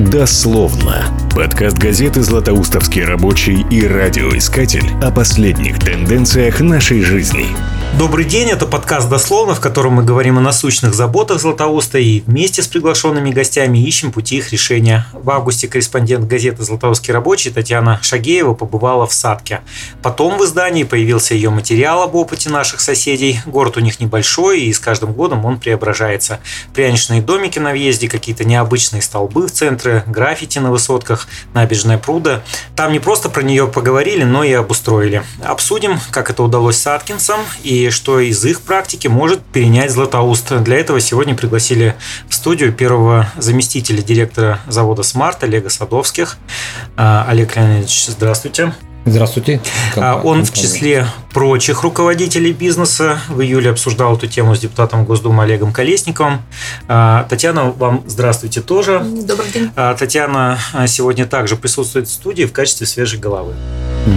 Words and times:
Дословно. 0.00 1.04
Подкаст 1.34 1.76
газеты 1.76 2.22
«Златоустовский 2.22 3.04
рабочий» 3.04 3.66
и 3.70 3.86
радиоискатель 3.86 4.94
о 5.02 5.10
последних 5.10 5.78
тенденциях 5.78 6.62
нашей 6.62 7.02
жизни. 7.02 7.44
Добрый 7.98 8.24
день, 8.24 8.48
это 8.48 8.66
подкаст 8.66 9.10
«Дословно», 9.10 9.54
в 9.54 9.60
котором 9.60 9.94
мы 9.94 10.04
говорим 10.04 10.38
о 10.38 10.40
насущных 10.40 10.94
заботах 10.94 11.38
Златоуста 11.38 11.98
и 11.98 12.20
вместе 12.20 12.62
с 12.62 12.66
приглашенными 12.66 13.30
гостями 13.30 13.78
ищем 13.78 14.10
пути 14.10 14.38
их 14.38 14.52
решения. 14.52 15.06
В 15.12 15.28
августе 15.28 15.68
корреспондент 15.68 16.26
газеты 16.26 16.62
«Златоустский 16.62 17.12
рабочий» 17.12 17.50
Татьяна 17.50 17.98
Шагеева 18.00 18.54
побывала 18.54 19.06
в 19.06 19.12
Садке. 19.12 19.60
Потом 20.02 20.38
в 20.38 20.44
издании 20.44 20.84
появился 20.84 21.34
ее 21.34 21.50
материал 21.50 22.02
об 22.02 22.14
опыте 22.14 22.48
наших 22.48 22.80
соседей. 22.80 23.40
Город 23.44 23.76
у 23.76 23.80
них 23.80 24.00
небольшой, 24.00 24.62
и 24.62 24.72
с 24.72 24.78
каждым 24.78 25.12
годом 25.12 25.44
он 25.44 25.58
преображается. 25.58 26.40
Пряничные 26.72 27.20
домики 27.20 27.58
на 27.58 27.72
въезде, 27.72 28.08
какие-то 28.08 28.44
необычные 28.44 29.02
столбы 29.02 29.46
в 29.46 29.52
центре, 29.52 30.04
граффити 30.06 30.58
на 30.58 30.70
высотках, 30.70 31.28
набережная 31.52 31.98
пруда. 31.98 32.42
Там 32.76 32.92
не 32.92 33.00
просто 33.00 33.28
про 33.28 33.42
нее 33.42 33.66
поговорили, 33.66 34.24
но 34.24 34.42
и 34.42 34.52
обустроили. 34.52 35.22
Обсудим, 35.42 36.00
как 36.12 36.30
это 36.30 36.42
удалось 36.42 36.78
Садкинцам 36.78 37.40
и 37.62 37.79
что 37.88 38.20
из 38.20 38.44
их 38.44 38.60
практики 38.60 39.06
может 39.06 39.40
перенять 39.40 39.90
Златоуст. 39.90 40.52
Для 40.62 40.76
этого 40.76 41.00
сегодня 41.00 41.34
пригласили 41.34 41.94
в 42.28 42.34
студию 42.34 42.72
первого 42.72 43.32
заместителя 43.38 44.02
директора 44.02 44.60
завода 44.68 45.02
«Смарт» 45.02 45.42
Олега 45.44 45.70
Садовских. 45.70 46.36
А, 46.96 47.24
Олег 47.28 47.56
Леонидович, 47.56 48.06
здравствуйте. 48.08 48.74
Здравствуйте. 49.06 49.62
А, 49.96 50.20
он 50.22 50.44
в 50.44 50.52
числе 50.52 51.06
прочих 51.32 51.82
руководителей 51.82 52.52
бизнеса 52.52 53.18
в 53.28 53.40
июле 53.40 53.70
обсуждал 53.70 54.16
эту 54.16 54.26
тему 54.26 54.54
с 54.54 54.58
депутатом 54.58 55.06
Госдумы 55.06 55.44
Олегом 55.44 55.72
Колесниковым. 55.72 56.42
А, 56.86 57.26
Татьяна, 57.30 57.70
вам 57.70 58.04
здравствуйте 58.06 58.60
тоже. 58.60 59.00
Добрый 59.00 59.50
день. 59.50 59.70
Татьяна 59.74 60.58
сегодня 60.86 61.26
также 61.26 61.56
присутствует 61.56 62.08
в 62.08 62.12
студии 62.12 62.44
в 62.44 62.52
качестве 62.52 62.86
свежей 62.86 63.18
головы. 63.18 63.54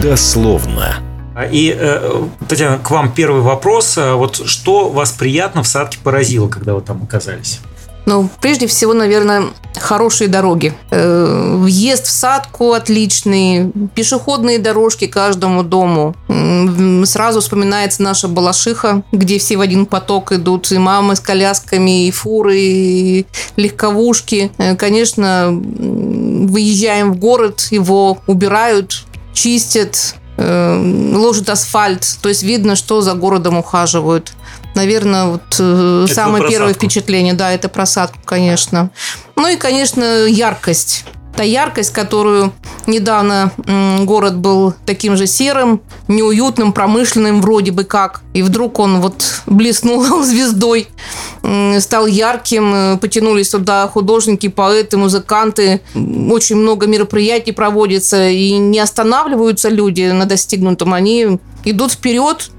Дословно. 0.02 1.13
И, 1.52 1.76
э, 1.76 2.28
Татьяна, 2.48 2.78
к 2.78 2.92
вам 2.92 3.12
первый 3.12 3.42
вопрос. 3.42 3.98
Э, 3.98 4.14
вот 4.14 4.48
что 4.48 4.90
вас 4.90 5.12
приятно 5.12 5.64
в 5.64 5.68
Садке 5.68 5.98
поразило, 6.04 6.48
когда 6.48 6.76
вы 6.76 6.82
там 6.82 7.02
оказались? 7.04 7.60
Ну, 8.06 8.30
прежде 8.42 8.68
всего, 8.68 8.94
наверное, 8.94 9.46
хорошие 9.80 10.28
дороги. 10.28 10.74
Э, 10.92 11.56
въезд 11.58 12.06
в 12.06 12.12
садку 12.12 12.74
отличный, 12.74 13.72
пешеходные 13.96 14.60
дорожки 14.60 15.08
каждому 15.08 15.64
дому. 15.64 16.14
Сразу 17.06 17.40
вспоминается 17.40 18.04
наша 18.04 18.28
Балашиха, 18.28 19.04
где 19.14 19.40
все 19.40 19.56
в 19.56 19.62
один 19.62 19.86
поток 19.86 20.34
идут, 20.34 20.72
и 20.72 20.78
мамы 20.78 21.16
с 21.16 21.22
колясками, 21.22 22.08
и 22.08 22.12
фуры, 22.12 22.60
и 22.60 23.26
легковушки. 23.56 24.52
Конечно, 24.78 25.48
выезжаем 25.52 27.14
в 27.14 27.18
город, 27.18 27.70
его 27.72 28.18
убирают, 28.28 29.06
чистят, 29.34 30.16
Э, 30.16 30.23
ложат 30.38 31.50
асфальт, 31.50 32.18
то 32.22 32.30
есть 32.30 32.44
видно, 32.44 32.76
что 32.76 33.02
за 33.02 33.14
городом 33.14 33.58
ухаживают. 33.58 34.34
Наверное, 34.76 35.26
вот 35.26 35.58
э, 35.60 36.06
это 36.06 36.14
самое 36.14 36.48
первое 36.48 36.74
впечатление, 36.74 37.34
да, 37.34 37.52
это 37.52 37.70
просадку, 37.70 38.20
конечно. 38.26 38.90
Ну 39.36 39.48
и, 39.48 39.56
конечно, 39.56 40.26
яркость 40.26 41.06
та 41.36 41.44
яркость, 41.44 41.92
которую 41.94 42.54
недавно 42.88 43.52
город 44.02 44.38
был 44.38 44.74
таким 44.86 45.18
же 45.18 45.28
серым, 45.28 45.82
неуютным, 46.08 46.74
промышленным 46.74 47.42
вроде 47.42 47.72
бы 47.72 47.84
как. 47.84 48.22
И 48.34 48.42
вдруг 48.42 48.80
он 48.80 49.02
вот 49.02 49.42
блеснул 49.46 50.04
звездой, 50.24 50.88
стал 51.80 52.08
ярким, 52.08 52.74
э, 52.74 52.98
потянулись 52.98 53.50
туда 53.50 53.88
художники, 53.88 54.48
поэты, 54.48 54.98
музыканты. 54.98 55.82
Очень 56.30 56.58
много 56.58 56.88
мероприятий 56.88 57.52
проводится, 57.52 58.30
и 58.30 58.52
не 58.54 58.80
останавливаются 58.80 59.70
люди 59.70 60.12
на 60.12 60.26
достигнутом. 60.26 60.94
Они 60.94 61.40
идут 61.66 61.92
вперед, 61.94 62.52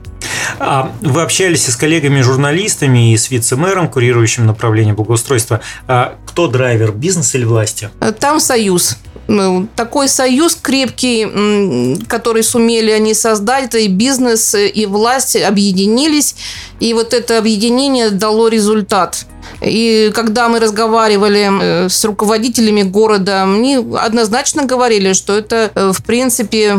вы 1.01 1.23
общались 1.23 1.67
с 1.67 1.77
коллегами-журналистами 1.77 3.12
и 3.12 3.17
с 3.17 3.31
вице-мэром, 3.31 3.89
курирующим 3.89 4.47
направление 4.47 4.95
благоустройства. 4.95 5.61
А 5.87 6.17
кто 6.27 6.49
драйвер, 6.49 6.93
бизнес 6.93 7.35
или 7.35 7.45
власти? 7.45 7.91
Там 8.21 8.41
союз 8.41 8.97
ну, 9.27 9.69
такой 9.75 10.09
союз 10.09 10.55
крепкий, 10.55 11.97
который 12.07 12.43
сумели 12.43 12.91
они 12.91 13.15
создать, 13.15 13.75
и 13.75 13.89
бизнес, 13.89 14.55
и 14.55 14.87
власть 14.87 15.37
объединились, 15.37 16.37
и 16.84 16.93
вот 16.93 17.15
это 17.15 17.39
объединение 17.39 18.11
дало 18.11 18.49
результат. 18.49 19.25
И 19.61 20.11
когда 20.15 20.49
мы 20.49 20.61
разговаривали 20.61 21.49
э, 21.61 21.89
с 21.89 22.05
руководителями 22.05 22.83
города, 22.83 23.45
они 23.45 23.77
однозначно 23.77 24.65
говорили, 24.65 25.12
что 25.12 25.37
это, 25.37 25.71
э, 25.75 25.93
в 25.93 26.03
принципе, 26.05 26.77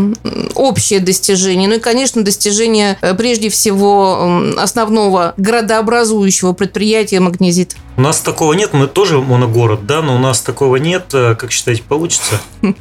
общее 0.54 1.00
достижение. 1.00 1.68
Ну 1.68 1.76
и, 1.76 1.80
конечно, 1.80 2.24
достижение 2.24 2.98
э, 3.02 3.14
прежде 3.16 3.50
всего 3.50 4.44
основного 4.58 5.34
градообразующего 5.38 6.54
предприятия 6.54 7.20
«Магнезит». 7.20 7.76
У 7.98 8.02
нас 8.02 8.20
такого 8.20 8.54
нет, 8.54 8.74
мы 8.74 8.88
тоже 8.88 9.20
моногород, 9.20 9.88
да, 9.88 10.02
но 10.02 10.16
у 10.16 10.20
нас 10.20 10.42
такого 10.42 10.76
нет. 10.76 11.06
Как 11.12 11.52
считаете, 11.52 11.82
получится? 11.84 12.42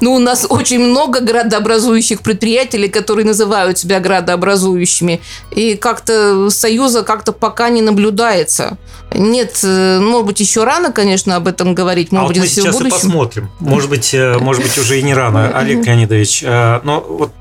Ну, 0.00 0.14
у 0.14 0.20
нас 0.20 0.46
очень 0.48 0.78
много 0.78 1.18
градообразующих 1.18 2.20
предприятий, 2.20 2.86
которые 2.86 3.26
называют 3.26 3.78
себя 3.78 3.98
градообразующими. 3.98 5.20
И 5.50 5.74
как-то 5.74 6.34
союза 6.50 7.02
как-то 7.02 7.32
пока 7.32 7.68
не 7.68 7.82
наблюдается. 7.82 8.78
Нет, 9.12 9.60
э, 9.62 10.00
может 10.00 10.26
быть, 10.26 10.40
еще 10.40 10.64
рано, 10.64 10.92
конечно, 10.92 11.36
об 11.36 11.46
этом 11.46 11.74
говорить. 11.74 12.12
Может 12.12 12.24
а 12.24 12.28
быть, 12.28 12.36
вот 12.38 12.42
мы 12.42 12.48
сейчас 12.48 12.74
будущем. 12.74 12.88
и 12.88 12.90
посмотрим. 12.90 13.50
Может 13.58 13.90
быть, 13.90 14.12
э, 14.12 14.38
может 14.38 14.62
быть, 14.62 14.76
уже 14.76 14.98
и 14.98 15.02
не 15.02 15.14
рано, 15.14 15.48
Олег 15.58 15.86
Леонидович. 15.86 16.42
Э, 16.44 16.80
но 16.84 17.00
вот 17.00 17.32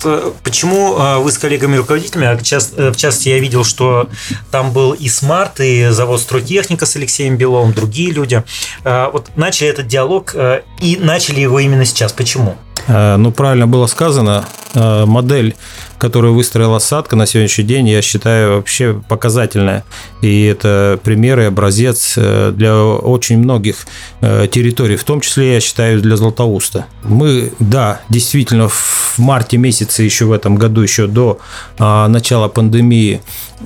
почему 0.44 0.96
вы 1.22 1.32
с 1.32 1.38
коллегами-руководителями, 1.38 2.28
а 2.28 2.38
в 2.38 2.44
частности, 2.44 3.30
я 3.30 3.40
видел, 3.40 3.64
что 3.64 4.10
там 4.52 4.72
был 4.72 4.94
и 4.94 5.10
Смарт, 5.10 5.60
и 5.60 5.90
завод 5.90 6.22
Стройтехника 6.22 6.86
с 6.86 6.96
Алексеем 6.96 7.38
Беловым, 7.38 7.74
другие 7.74 8.12
люди. 8.12 8.44
Вот 8.84 9.32
начали 9.36 9.70
этот 9.70 9.88
диалог 9.88 10.36
и 10.82 10.98
начали 11.00 11.42
его 11.42 11.60
именно 11.60 11.86
сейчас. 11.86 12.14
Почему? 12.14 12.58
Ну, 12.88 13.32
правильно 13.32 13.68
было 13.68 13.88
сказано. 13.88 14.46
Модель 14.74 15.56
которую 15.98 16.34
выстроила 16.34 16.80
Садка 16.80 17.16
на 17.16 17.26
сегодняшний 17.26 17.64
день, 17.64 17.88
я 17.90 18.02
считаю 18.02 18.56
вообще 18.56 19.02
показательная. 19.08 19.84
И 20.22 20.44
это 20.44 21.00
пример 21.04 21.40
и 21.40 21.44
образец 21.44 22.14
э, 22.18 22.52
для 22.56 22.76
очень 22.78 23.40
многих 23.40 23.88
э, 24.22 24.48
территорий, 24.50 24.96
в 24.96 25.04
том 25.04 25.22
числе, 25.22 25.56
я 25.56 25.60
считаю, 25.60 26.02
для 26.02 26.16
Златоуста. 26.16 26.86
Мы, 27.04 27.52
да, 27.60 28.02
действительно, 28.10 28.70
в 28.70 29.16
марте 29.18 29.58
месяце 29.58 30.04
еще 30.04 30.26
в 30.26 30.32
этом 30.32 30.56
году, 30.56 30.82
еще 30.82 31.08
до 31.08 31.40
начала 31.80 32.48
пандемии, 32.48 33.22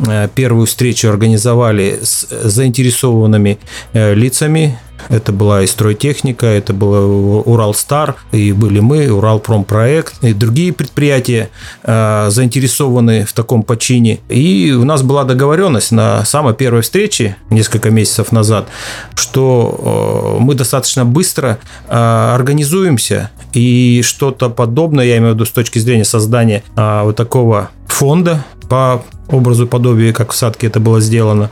э, 0.07 0.29
первую 0.33 0.65
встречу 0.65 1.09
организовали 1.09 1.99
с 2.01 2.27
заинтересованными 2.29 3.59
лицами 3.93 4.79
это 5.09 5.31
была 5.31 5.63
и 5.63 5.67
стройтехника, 5.67 6.45
это 6.45 6.73
было 6.73 7.41
Уралстар, 7.41 8.15
и 8.31 8.51
были 8.51 8.79
мы, 8.79 9.11
Уралпромпроект, 9.11 10.23
и 10.23 10.33
другие 10.33 10.73
предприятия 10.73 11.49
э, 11.83 12.27
заинтересованы 12.29 13.25
в 13.25 13.33
таком 13.33 13.63
почине. 13.63 14.19
И 14.29 14.71
у 14.71 14.83
нас 14.83 15.03
была 15.03 15.23
договоренность 15.23 15.91
на 15.91 16.23
самой 16.25 16.53
первой 16.53 16.81
встрече 16.81 17.37
несколько 17.49 17.89
месяцев 17.89 18.31
назад, 18.31 18.67
что 19.15 20.37
э, 20.39 20.41
мы 20.41 20.55
достаточно 20.55 21.05
быстро 21.05 21.59
э, 21.87 22.33
организуемся 22.35 23.31
и 23.53 24.01
что-то 24.03 24.49
подобное, 24.49 25.05
я 25.05 25.17
имею 25.17 25.33
в 25.33 25.35
виду 25.35 25.45
с 25.45 25.51
точки 25.51 25.79
зрения 25.79 26.05
создания 26.05 26.63
э, 26.75 27.01
вот 27.03 27.15
такого 27.15 27.69
фонда 27.87 28.43
по 28.69 29.03
образу 29.31 29.67
подобия, 29.67 30.13
как 30.13 30.31
в 30.31 30.35
Садке 30.35 30.67
это 30.67 30.79
было 30.79 31.01
сделано, 31.01 31.49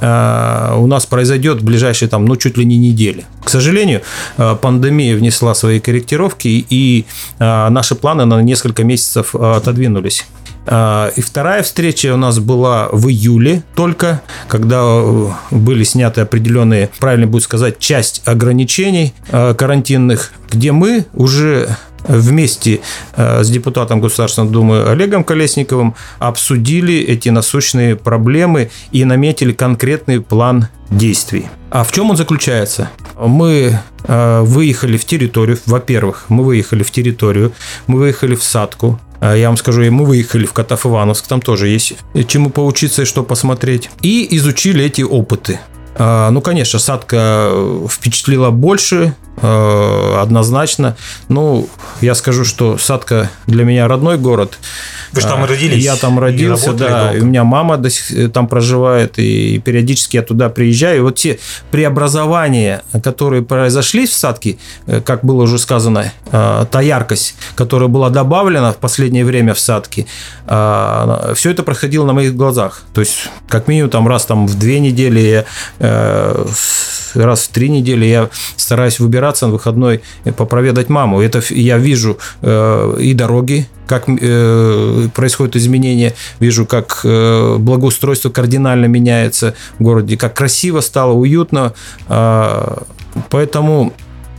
э, 0.00 0.74
у 0.76 0.86
нас 0.86 1.06
произойдет 1.06 1.60
в 1.60 1.64
ближайшие 1.64 2.08
там, 2.08 2.24
ну, 2.24 2.36
чуть 2.36 2.56
ли 2.56 2.64
не 2.64 2.76
недели. 2.76 3.24
К 3.44 3.50
сожалению, 3.50 4.02
э, 4.36 4.56
пандемия 4.60 5.16
внесла 5.16 5.54
свои 5.54 5.80
корректировки, 5.80 6.48
и 6.48 7.06
э, 7.38 7.68
наши 7.68 7.94
планы 7.94 8.24
на 8.24 8.42
несколько 8.42 8.84
месяцев 8.84 9.34
отодвинулись. 9.34 10.26
И 10.70 11.22
вторая 11.22 11.62
встреча 11.62 12.12
у 12.12 12.18
нас 12.18 12.40
была 12.40 12.90
в 12.92 13.08
июле 13.08 13.62
только, 13.74 14.20
когда 14.48 15.02
были 15.50 15.82
сняты 15.82 16.20
определенные, 16.20 16.90
правильно 16.98 17.26
будет 17.26 17.44
сказать, 17.44 17.78
часть 17.78 18.20
ограничений 18.26 19.14
карантинных, 19.30 20.34
где 20.50 20.72
мы 20.72 21.06
уже 21.14 21.74
вместе 22.08 22.80
э, 23.16 23.44
с 23.44 23.50
депутатом 23.50 24.00
Государственной 24.00 24.50
Думы 24.50 24.82
Олегом 24.82 25.22
Колесниковым 25.22 25.94
обсудили 26.18 26.98
эти 26.98 27.28
насущные 27.28 27.96
проблемы 27.96 28.70
и 28.90 29.04
наметили 29.04 29.52
конкретный 29.52 30.20
план 30.20 30.68
действий. 30.90 31.46
А 31.70 31.84
в 31.84 31.92
чем 31.92 32.10
он 32.10 32.16
заключается? 32.16 32.90
Мы 33.18 33.78
э, 34.04 34.40
выехали 34.40 34.96
в 34.96 35.04
территорию, 35.04 35.58
во-первых, 35.66 36.24
мы 36.28 36.44
выехали 36.44 36.82
в 36.82 36.90
территорию, 36.90 37.52
мы 37.86 37.98
выехали 37.98 38.34
в 38.34 38.42
Садку, 38.42 38.98
э, 39.20 39.36
я 39.38 39.48
вам 39.48 39.58
скажу, 39.58 39.82
мы 39.90 40.06
выехали 40.06 40.46
в 40.46 40.52
Котов 40.54 40.86
Ивановск, 40.86 41.26
там 41.26 41.42
тоже 41.42 41.68
есть 41.68 41.94
чему 42.26 42.48
поучиться 42.50 43.02
и 43.02 43.04
что 43.04 43.22
посмотреть. 43.22 43.90
И 44.00 44.26
изучили 44.36 44.84
эти 44.84 45.02
опыты. 45.02 45.60
Ну, 45.98 46.40
конечно, 46.42 46.78
Садка 46.78 47.50
впечатлила 47.90 48.50
больше, 48.50 49.16
однозначно. 49.42 50.96
Ну, 51.28 51.68
я 52.00 52.14
скажу, 52.14 52.44
что 52.44 52.78
Садка 52.78 53.30
для 53.46 53.64
меня 53.64 53.88
родной 53.88 54.18
город. 54.18 54.58
Вы 55.12 55.22
же 55.22 55.26
там 55.26 55.42
А, 55.44 55.46
родились 55.46 55.82
Я 55.82 55.96
там 55.96 56.18
и 56.18 56.20
родился, 56.20 56.66
работали 56.66 56.88
да. 56.88 57.02
долго. 57.04 57.18
И 57.18 57.20
у 57.22 57.24
меня 57.24 57.44
мама 57.44 57.76
до 57.78 57.88
сих- 57.88 58.12
э, 58.12 58.28
там 58.28 58.46
проживает, 58.46 59.18
и 59.18 59.58
периодически 59.58 60.16
я 60.16 60.22
туда 60.22 60.50
приезжаю. 60.50 60.98
И 60.98 61.00
вот 61.00 61.16
те 61.16 61.38
преобразования, 61.70 62.82
которые 63.02 63.42
произошли 63.42 64.06
в 64.06 64.12
Садке, 64.12 64.58
э, 64.86 65.00
как 65.00 65.24
было 65.24 65.42
уже 65.44 65.58
сказано, 65.58 66.12
э, 66.30 66.66
та 66.70 66.80
яркость, 66.82 67.36
которая 67.54 67.88
была 67.88 68.10
добавлена 68.10 68.72
в 68.72 68.76
последнее 68.76 69.24
время 69.24 69.54
в 69.54 69.58
Садке, 69.60 70.06
все 70.46 71.50
это 71.50 71.62
происходило 71.62 72.06
на 72.06 72.12
моих 72.14 72.34
глазах. 72.34 72.82
То 72.94 73.00
есть, 73.00 73.28
как 73.48 73.68
минимум, 73.68 73.90
там 73.90 74.08
раз 74.08 74.24
там 74.24 74.46
в 74.46 74.58
две 74.58 74.80
недели, 74.80 75.44
э, 75.78 76.46
раз 77.14 77.40
в 77.42 77.48
три 77.48 77.68
недели 77.68 78.06
я 78.06 78.28
стараюсь 78.56 78.98
выбираться 79.28 79.46
на 79.46 79.52
выходной 79.52 80.00
и 80.24 80.30
попроведать 80.30 80.88
маму. 80.88 81.20
Это 81.20 81.42
я 81.50 81.78
вижу 81.78 82.18
э, 82.42 82.96
и 83.00 83.14
дороги, 83.14 83.66
как 83.86 84.04
э, 84.08 85.08
происходят 85.14 85.56
изменения, 85.56 86.14
вижу, 86.40 86.66
как 86.66 87.00
э, 87.04 87.56
благоустройство 87.58 88.30
кардинально 88.30 88.86
меняется 88.86 89.54
в 89.78 89.82
городе, 89.82 90.16
как 90.16 90.34
красиво 90.34 90.80
стало, 90.80 91.12
уютно. 91.12 91.72
А, 92.08 92.82
Поэтому 93.30 93.92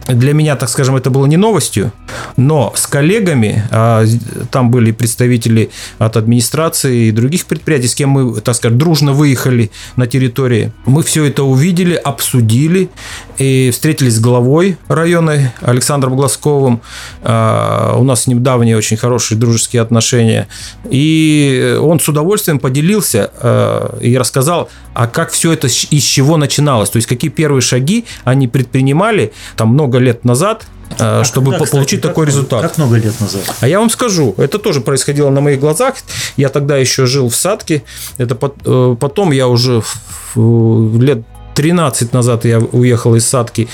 для 0.07 0.33
меня, 0.33 0.55
так 0.55 0.69
скажем, 0.69 0.95
это 0.95 1.09
было 1.09 1.27
не 1.27 1.37
новостью, 1.37 1.91
но 2.37 2.71
с 2.75 2.87
коллегами, 2.87 3.63
а 3.71 4.05
там 4.51 4.71
были 4.71 4.91
представители 4.91 5.69
от 5.99 6.17
администрации 6.17 7.07
и 7.07 7.11
других 7.11 7.45
предприятий, 7.45 7.87
с 7.87 7.95
кем 7.95 8.09
мы, 8.09 8.41
так 8.41 8.55
скажем, 8.55 8.77
дружно 8.77 9.13
выехали 9.13 9.69
на 9.97 10.07
территории, 10.07 10.71
мы 10.85 11.03
все 11.03 11.25
это 11.25 11.43
увидели, 11.43 11.93
обсудили 11.93 12.89
и 13.39 13.71
встретились 13.71 14.15
с 14.15 14.19
главой 14.19 14.77
района 14.87 15.53
Александром 15.61 16.15
Глазковым. 16.15 16.81
А, 17.23 17.95
У 17.97 18.03
нас 18.03 18.23
с 18.23 18.27
ним 18.27 18.43
давние 18.43 18.77
очень 18.77 18.97
хорошие 18.97 19.37
дружеские 19.37 19.81
отношения. 19.81 20.47
И 20.89 21.77
он 21.81 21.99
с 21.99 22.07
удовольствием 22.07 22.59
поделился 22.59 23.31
а, 23.41 23.97
и 23.99 24.17
рассказал, 24.17 24.69
а 24.93 25.07
как 25.07 25.31
все 25.31 25.53
это, 25.53 25.67
из 25.67 26.03
чего 26.03 26.37
начиналось, 26.37 26.89
то 26.89 26.97
есть 26.97 27.07
какие 27.07 27.31
первые 27.31 27.61
шаги 27.61 28.05
они 28.25 28.47
предпринимали 28.47 29.31
там 29.55 29.69
много 29.69 29.97
лет 29.99 30.25
назад, 30.25 30.65
а, 30.99 31.23
чтобы 31.23 31.45
Когда, 31.51 31.59
по- 31.59 31.63
кстати, 31.65 31.77
получить 31.77 32.01
как 32.01 32.11
такой 32.11 32.25
много- 32.25 32.37
результат. 32.37 32.61
Как 32.61 32.77
много 32.77 32.97
лет 32.97 33.19
назад? 33.21 33.41
А 33.61 33.67
я 33.67 33.79
вам 33.79 33.89
скажу, 33.89 34.35
это 34.37 34.59
тоже 34.59 34.81
происходило 34.81 35.29
на 35.29 35.39
моих 35.39 35.59
глазах. 35.61 35.95
Я 36.35 36.49
тогда 36.49 36.75
еще 36.77 37.05
жил 37.05 37.29
в 37.29 37.35
Садке. 37.35 37.83
Это 38.17 38.37
э, 38.65 38.95
потом 38.99 39.31
я 39.31 39.47
уже 39.47 39.81
лет 40.35 41.19
13 41.59 42.13
назад 42.13 42.45
я 42.45 42.59
уехал 42.59 43.15
из 43.15 43.27
Садки 43.27 43.67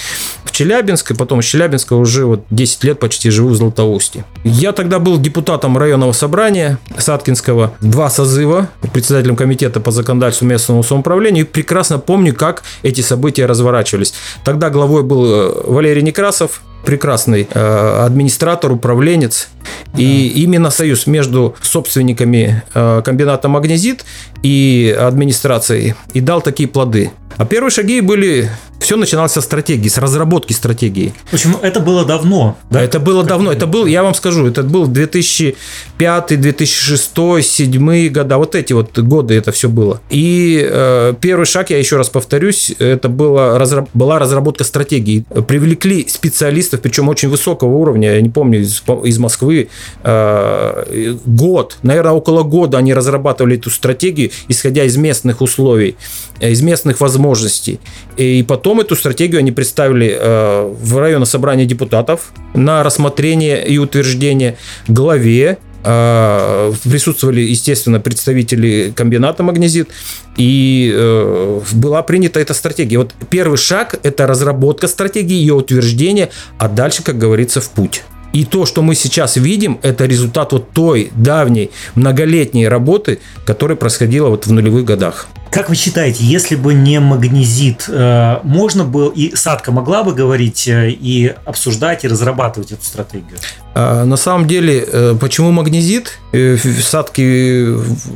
в 0.44 0.52
Челябинск, 0.52 1.12
и 1.12 1.14
потом 1.14 1.42
из 1.42 1.46
Челябинска 1.46 1.94
уже 1.94 2.26
вот 2.26 2.42
10 2.50 2.84
лет 2.84 3.00
почти 3.00 3.30
живу 3.30 3.50
в 3.50 3.56
Златоусте. 3.56 4.26
Я 4.44 4.72
тогда 4.72 4.98
был 4.98 5.20
депутатом 5.20 5.78
районного 5.78 6.12
собрания 6.12 6.80
Саткинского, 6.98 7.74
два 7.82 8.10
созыва, 8.10 8.70
председателем 8.92 9.36
комитета 9.36 9.80
по 9.80 9.92
законодательству 9.92 10.48
местного 10.48 10.82
самоуправления, 10.82 11.44
и 11.44 11.46
прекрасно 11.46 12.00
помню, 12.00 12.34
как 12.34 12.64
эти 12.82 13.02
события 13.02 13.46
разворачивались. 13.46 14.16
Тогда 14.44 14.72
главой 14.72 15.04
был 15.04 15.26
э, 15.28 15.54
Валерий 15.66 16.02
Некрасов, 16.02 16.64
прекрасный 16.86 17.48
э, 17.52 18.04
администратор, 18.06 18.72
управленец. 18.72 19.50
И 19.98 20.28
именно 20.28 20.70
союз 20.70 21.08
между 21.08 21.56
собственниками 21.62 22.64
э, 22.74 23.02
комбината 23.04 23.48
«Магнезит» 23.48 24.06
и 24.44 24.96
администрацией 24.98 25.96
и 26.14 26.22
дал 26.22 26.42
такие 26.42 26.70
плоды. 26.70 27.12
А 27.38 27.46
первые 27.46 27.72
шаги 27.72 28.02
были... 28.02 28.50
Все 28.80 28.98
начиналось 28.98 29.32
со 29.32 29.42
стратегии, 29.42 29.88
с 29.88 29.98
разработки 29.98 30.54
стратегии. 30.54 31.14
Общем, 31.32 31.56
это 31.62 31.80
было 31.80 32.06
давно. 32.06 32.56
Да, 32.70 32.84
это 32.84 33.00
было 33.00 33.24
давно. 33.24 33.52
Это 33.52 33.66
был, 33.66 33.88
я 33.88 34.04
вам 34.04 34.14
скажу, 34.14 34.46
это 34.46 34.62
был 34.62 34.86
2005, 34.86 36.40
2006, 36.40 37.12
2007 37.16 38.10
года. 38.10 38.38
Вот 38.38 38.54
эти 38.54 38.74
вот 38.74 39.00
годы 39.00 39.34
это 39.34 39.52
все 39.52 39.70
было. 39.70 40.02
И 40.12 40.64
э, 40.70 41.14
первый 41.20 41.46
шаг, 41.46 41.72
я 41.72 41.80
еще 41.80 41.98
раз 41.98 42.10
повторюсь, 42.10 42.70
это 42.78 43.10
было, 43.10 43.58
разра- 43.58 43.88
была 43.94 44.20
разработка 44.20 44.64
стратегии. 44.64 45.26
Привлекли 45.48 46.06
специалистов, 46.08 46.75
причем 46.82 47.10
очень 47.10 47.30
высокого 47.30 47.76
уровня. 47.76 48.16
Я 48.16 48.22
не 48.22 48.30
помню, 48.30 48.60
из, 48.60 48.84
из 49.04 49.20
Москвы. 49.20 49.70
э, 50.04 51.16
год, 51.26 51.78
наверное, 51.84 52.14
около 52.14 52.44
года 52.44 52.78
они 52.78 52.94
разрабатывали 52.94 53.58
эту 53.58 53.70
стратегию, 53.70 54.32
исходя 54.48 54.84
из 54.84 54.98
местных 54.98 55.42
условий, 55.42 55.96
э, 56.40 56.52
из 56.52 56.62
местных 56.62 57.02
возможностей. 57.02 57.80
И 58.18 58.44
потом 58.48 58.82
эту 58.82 58.96
стратегию 58.96 59.40
они 59.40 59.52
представили 59.52 60.18
э, 60.20 60.74
в 60.82 60.98
районное 60.98 61.26
собрание 61.26 61.66
депутатов 61.66 62.32
на 62.54 62.84
рассмотрение 62.84 63.66
и 63.68 63.78
утверждение 63.78 64.58
главе. 64.88 65.58
Э, 65.86 66.74
Присутствовали, 66.84 67.42
естественно, 67.42 68.00
представители 68.00 68.92
комбината 68.96 69.44
«Магнезит», 69.44 69.90
и 70.36 70.92
э, 70.94 71.62
была 71.74 72.02
принята 72.02 72.40
эта 72.40 72.54
стратегия. 72.54 72.98
Вот 72.98 73.14
первый 73.30 73.58
шаг– 73.58 74.00
это 74.04 74.26
разработка 74.26 74.88
стратегии, 74.88 75.36
ее 75.36 75.54
утверждение, 75.54 76.30
а 76.58 76.68
дальше, 76.68 77.04
как 77.04 77.18
говорится, 77.18 77.62
в 77.62 77.70
путь. 77.70 78.04
И 78.34 78.44
то, 78.44 78.66
что 78.66 78.82
мы 78.82 78.96
сейчас 78.96 79.38
видим, 79.38 79.80
это 79.82 80.06
результат 80.06 80.52
вот 80.52 80.72
той 80.72 81.12
давней 81.16 81.72
многолетней 81.94 82.68
работы, 82.68 83.20
которая 83.46 83.78
происходила 83.78 84.30
вот 84.30 84.48
в 84.48 84.52
нулевых 84.52 84.84
годах. 84.84 85.28
Как 85.52 85.70
вы 85.70 85.76
считаете, 85.76 86.26
если 86.26 86.56
бы 86.56 86.74
не 86.74 87.00
магнезит, 87.00 87.86
э, 87.88 88.40
можно 88.44 88.84
было 88.84 89.10
и 89.10 89.36
Садка 89.36 89.72
могла 89.72 90.04
бы 90.04 90.14
говорить 90.14 90.68
э, 90.68 90.90
и 90.90 91.34
обсуждать 91.46 92.04
и 92.04 92.10
разрабатывать 92.10 92.74
эту 92.74 92.84
стратегию? 92.84 93.38
А, 93.76 94.06
На 94.06 94.16
самом 94.18 94.48
деле, 94.48 94.86
э, 94.88 95.16
почему 95.20 95.52
магнезит? 95.52 96.20
Э, 96.32 96.56
В 96.56 96.82
Садке 96.82 97.76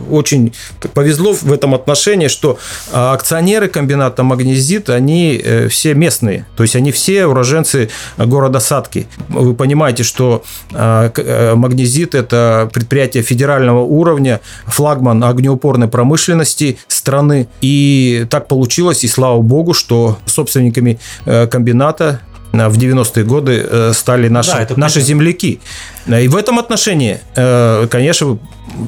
очень 0.10 0.54
повезло 0.94 1.34
в 1.34 1.52
этом 1.52 1.76
отношении, 1.76 2.30
что 2.30 2.58
а, 2.94 3.14
акционеры 3.14 3.68
комбината 3.68 4.24
магнезит, 4.24 4.90
они 4.90 5.40
э, 5.44 5.68
все 5.68 5.94
местные, 5.94 6.46
то 6.56 6.64
есть 6.64 6.76
они 6.78 6.92
все 6.92 7.26
уроженцы 7.26 7.90
города 8.18 8.60
Садки. 8.60 9.08
Вы 9.28 9.54
понимаете, 9.54 10.04
что 10.04 10.44
а, 10.74 11.12
э, 11.16 11.56
магнезит– 11.56 12.16
это 12.16 12.70
предприятие 12.74 13.24
федерального 13.24 13.82
уровня, 13.82 14.40
флагман 14.66 15.24
огнеупорной 15.24 15.90
промышленности 15.90 16.78
страны. 16.88 17.48
И 17.62 18.26
так 18.30 18.48
получилось, 18.48 19.04
и 19.04 19.08
слава 19.10 19.42
богу, 19.42 19.74
что 19.74 20.18
собственниками 20.26 21.00
э, 21.26 21.48
комбината 21.48 22.22
э, 22.24 22.29
в 22.52 22.78
90-е 22.78 23.24
годы 23.24 23.66
э, 23.70 23.94
стали 23.94 24.28
наши, 24.28 24.52
Да, 24.52 24.58
наши 24.60 24.96
понятно. 24.96 25.02
земляки. 25.02 25.60
И 26.08 26.28
в 26.28 26.36
этом 26.36 26.58
отношении, 26.60 27.20
э, 27.36 27.88
конечно, 27.90 28.40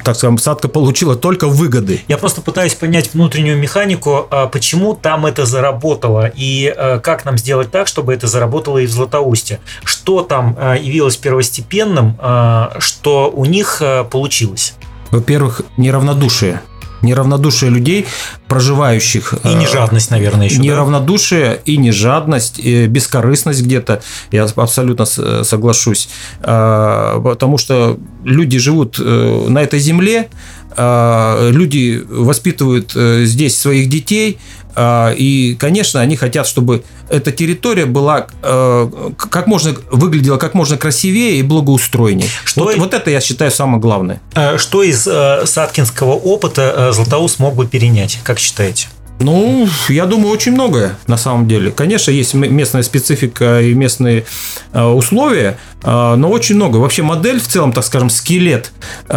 так 0.04 0.16
скажем, 0.16 0.38
Садка 0.38 0.68
получила 0.68 1.16
только 1.16 1.48
выгоды. 1.48 2.02
Я 2.08 2.18
просто 2.18 2.42
пытаюсь 2.42 2.74
понять 2.74 3.14
внутреннюю 3.14 3.58
механику, 3.58 4.28
а 4.32 4.48
почему 4.48 4.94
там 4.96 5.26
это 5.26 5.46
заработало 5.46 6.32
и 6.36 6.74
э, 6.76 7.00
как 7.00 7.26
нам 7.26 7.38
сделать 7.38 7.72
так, 7.72 7.88
чтобы 7.88 8.14
это 8.14 8.28
заработало 8.28 8.80
и 8.80 8.86
в 8.88 8.92
Златоусте. 8.92 9.60
Что 9.84 10.24
там 10.24 10.58
э, 10.60 10.78
явилось 10.82 11.18
первостепенным, 11.18 12.18
э, 12.20 12.70
что 12.80 13.32
у 13.34 13.46
них 13.46 13.78
э, 13.82 14.04
получилось? 14.06 14.74
Во-первых, 15.12 15.62
неравнодушие. 15.78 16.62
Неравнодушие 17.02 17.72
людей, 17.72 18.06
проживающих... 18.48 19.34
И 19.44 19.54
не 19.56 19.66
э, 19.66 19.70
жадность, 19.70 20.12
наверное, 20.12 20.46
еще. 20.46 20.58
да? 20.58 20.64
Неравнодушие 20.64 21.62
и 21.66 21.78
не 21.78 21.92
жадность, 21.92 22.60
и 22.60 22.88
бескорыстность 22.88 23.62
где-то, 23.64 24.02
я 24.32 24.44
абсолютно 24.56 25.06
с- 25.06 25.44
соглашусь. 25.44 26.10
А, 26.42 27.20
Потому 27.22 27.58
что 27.58 27.98
люди 28.24 28.60
живут 28.60 29.00
э, 29.00 29.46
на 29.48 29.60
этой 29.64 29.80
земле, 29.80 30.28
люди 30.78 32.04
воспитывают 32.08 32.92
э, 32.96 33.24
здесь 33.26 33.58
своих 33.60 33.90
детей, 33.90 34.38
а, 34.74 35.12
и, 35.12 35.56
конечно, 35.56 36.00
они 36.00 36.16
хотят, 36.16 36.48
чтобы 36.48 36.84
эта 37.10 37.34
территория 37.34 37.86
была 37.86 38.28
э, 38.42 38.90
как 39.18 39.48
можно 39.48 39.76
выглядела 39.92 40.38
как 40.38 40.54
можно 40.54 40.78
красивее 40.78 41.40
и 41.40 41.44
благоустроеннее. 41.44 42.30
Что 42.46 42.64
вот, 42.64 42.76
и- 42.76 42.80
вот 42.80 42.94
это 42.94 43.10
я 43.12 43.20
считаю 43.20 43.52
самое 43.52 43.82
главное. 43.82 44.22
Э, 44.34 44.58
Что 44.58 44.82
из 44.84 45.06
э, 45.08 45.46
саткинского 45.46 46.14
опыта 46.14 46.74
э, 46.90 46.92
Златоуст 46.94 47.40
мог 47.40 47.56
бы 47.56 47.68
перенять, 47.68 48.20
как 48.24 48.40
считаете? 48.40 48.88
Ну, 49.24 49.68
я 49.90 50.06
думаю, 50.06 50.32
очень 50.32 50.52
многое 50.54 50.96
на 51.08 51.18
самом 51.18 51.48
деле. 51.48 51.72
Конечно, 51.72 52.12
есть 52.12 52.34
местная 52.34 52.84
специфика 52.84 53.62
и 53.62 53.74
местные 53.74 54.26
э, 54.74 54.84
условия, 54.84 55.58
э, 55.84 56.16
но 56.16 56.30
очень 56.30 56.56
много. 56.56 56.78
Вообще 56.78 57.04
модель 57.04 57.40
в 57.40 57.48
целом, 57.48 57.72
так 57.72 57.84
скажем, 57.86 58.10
скелет 58.10 58.72
э, 59.10 59.16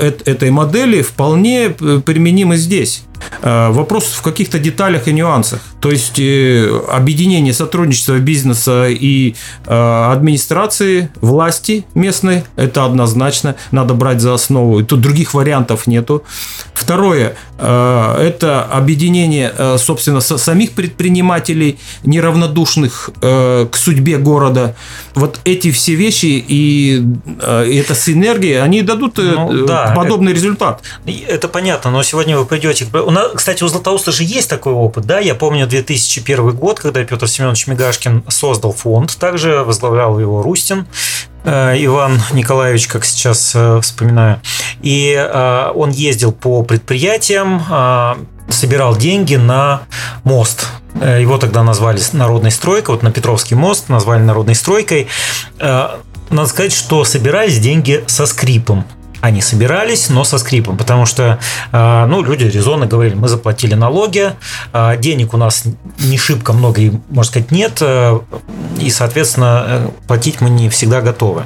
эт- 0.00 0.22
этой 0.24 0.50
модели 0.50 1.02
вполне 1.02 1.70
п- 1.70 2.00
применим 2.00 2.52
и 2.52 2.56
здесь. 2.56 3.04
Э, 3.42 3.70
вопрос 3.70 4.04
в 4.04 4.22
каких-то 4.22 4.58
деталях 4.58 5.08
и 5.08 5.12
нюансах. 5.12 5.60
То 5.80 5.90
есть 5.90 6.18
э, 6.18 6.80
объединение 6.90 7.52
сотрудничества 7.52 8.18
бизнеса 8.18 8.86
и 8.88 9.34
э, 9.66 10.12
администрации, 10.12 11.10
власти 11.20 11.84
местной, 11.94 12.44
это 12.56 12.84
однозначно, 12.84 13.56
надо 13.70 13.94
брать 13.94 14.20
за 14.20 14.34
основу. 14.34 14.80
И 14.80 14.84
тут 14.84 15.00
других 15.00 15.34
вариантов 15.34 15.86
нету. 15.86 16.24
Второе, 16.74 17.36
это 17.56 18.68
объединение, 18.70 19.52
собственно, 19.78 20.20
самих 20.20 20.72
предпринимателей, 20.72 21.78
неравнодушных 22.02 23.10
к 23.20 23.70
судьбе 23.74 24.18
города. 24.18 24.74
Вот 25.14 25.40
эти 25.44 25.70
все 25.70 25.94
вещи 25.94 26.44
и 26.46 27.02
эта 27.40 27.94
синергия, 27.94 28.62
они 28.62 28.82
дадут 28.82 29.18
ну, 29.18 29.66
да, 29.66 29.94
подобный 29.96 30.32
это, 30.32 30.40
результат. 30.40 30.82
Это 31.28 31.48
понятно, 31.48 31.90
но 31.90 32.02
сегодня 32.02 32.36
вы 32.36 32.44
придете... 32.44 32.86
У 33.04 33.10
нас, 33.10 33.32
кстати, 33.34 33.62
у 33.62 33.68
Златоуста 33.68 34.12
же 34.12 34.24
есть 34.24 34.48
такой 34.48 34.72
опыт, 34.72 35.04
да? 35.04 35.18
Я 35.18 35.34
помню 35.34 35.66
2001 35.66 36.50
год, 36.56 36.80
когда 36.80 37.04
Петр 37.04 37.28
Семенович 37.28 37.66
Мигашкин 37.66 38.24
создал 38.28 38.72
фонд, 38.72 39.16
также 39.18 39.62
возглавлял 39.64 40.18
его 40.18 40.42
Рустин, 40.42 40.86
э, 41.44 41.74
Иван 41.78 42.20
Николаевич, 42.32 42.86
как 42.86 43.04
сейчас 43.04 43.52
э, 43.54 43.80
вспоминаю. 43.80 44.40
И 44.82 45.14
э, 45.14 45.72
он 45.74 45.90
ездил 45.90 46.32
по 46.32 46.62
предприятиям, 46.62 47.62
собирал 48.48 48.96
деньги 48.96 49.36
на 49.36 49.82
мост. 50.22 50.66
Его 50.94 51.38
тогда 51.38 51.62
назвали 51.62 52.00
народной 52.12 52.50
стройкой, 52.50 52.94
вот 52.94 53.02
на 53.02 53.10
Петровский 53.10 53.54
мост 53.54 53.88
назвали 53.88 54.22
народной 54.22 54.54
стройкой. 54.54 55.08
Надо 55.58 56.46
сказать, 56.46 56.72
что 56.72 57.04
собирались 57.04 57.58
деньги 57.58 58.04
со 58.06 58.26
скрипом 58.26 58.84
они 59.24 59.40
собирались, 59.40 60.10
но 60.10 60.22
со 60.22 60.36
скрипом, 60.36 60.76
потому 60.76 61.06
что 61.06 61.38
а, 61.72 62.06
ну, 62.06 62.22
люди 62.22 62.44
резонно 62.44 62.84
говорили, 62.84 63.14
мы 63.14 63.28
заплатили 63.28 63.72
налоги, 63.72 64.34
а, 64.74 64.96
денег 64.96 65.32
у 65.32 65.38
нас 65.38 65.64
не 65.98 66.18
шибко 66.18 66.52
много, 66.52 66.82
и, 66.82 66.92
можно 67.08 67.30
сказать, 67.30 67.50
нет, 67.50 67.78
а, 67.80 68.20
и, 68.78 68.90
соответственно, 68.90 69.64
э, 69.66 69.88
платить 70.06 70.42
мы 70.42 70.50
не 70.50 70.68
всегда 70.68 71.00
готовы. 71.00 71.44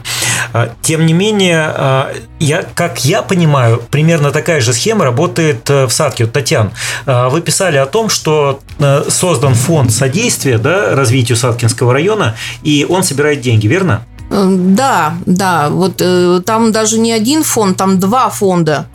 Тем 0.82 1.06
не 1.06 1.12
менее, 1.12 2.08
я, 2.40 2.64
как 2.74 3.04
я 3.04 3.22
понимаю, 3.22 3.82
примерно 3.90 4.30
такая 4.30 4.60
же 4.60 4.72
схема 4.72 5.04
работает 5.04 5.68
э, 5.70 5.86
в 5.86 5.92
Садке. 5.92 6.24
Вот, 6.24 6.32
Татьяна, 6.32 6.72
вы 7.06 7.42
писали 7.42 7.76
о 7.76 7.86
том, 7.86 8.08
что 8.08 8.60
э, 8.78 9.04
создан 9.08 9.54
фонд 9.54 9.92
содействия 9.92 10.58
да, 10.58 10.96
развитию 10.96 11.36
Садкинского 11.36 11.92
района, 11.92 12.34
и 12.62 12.86
он 12.88 13.04
собирает 13.04 13.40
деньги, 13.40 13.66
верно? 13.68 14.02
Да, 14.30 15.14
да, 15.24 15.70
вот 15.70 16.00
э, 16.00 16.40
там 16.44 16.70
даже 16.70 16.98
не 16.98 17.12
один 17.12 17.42
фонд, 17.42 17.78
там 17.78 17.98
два 17.98 18.28
фонда. 18.28 18.86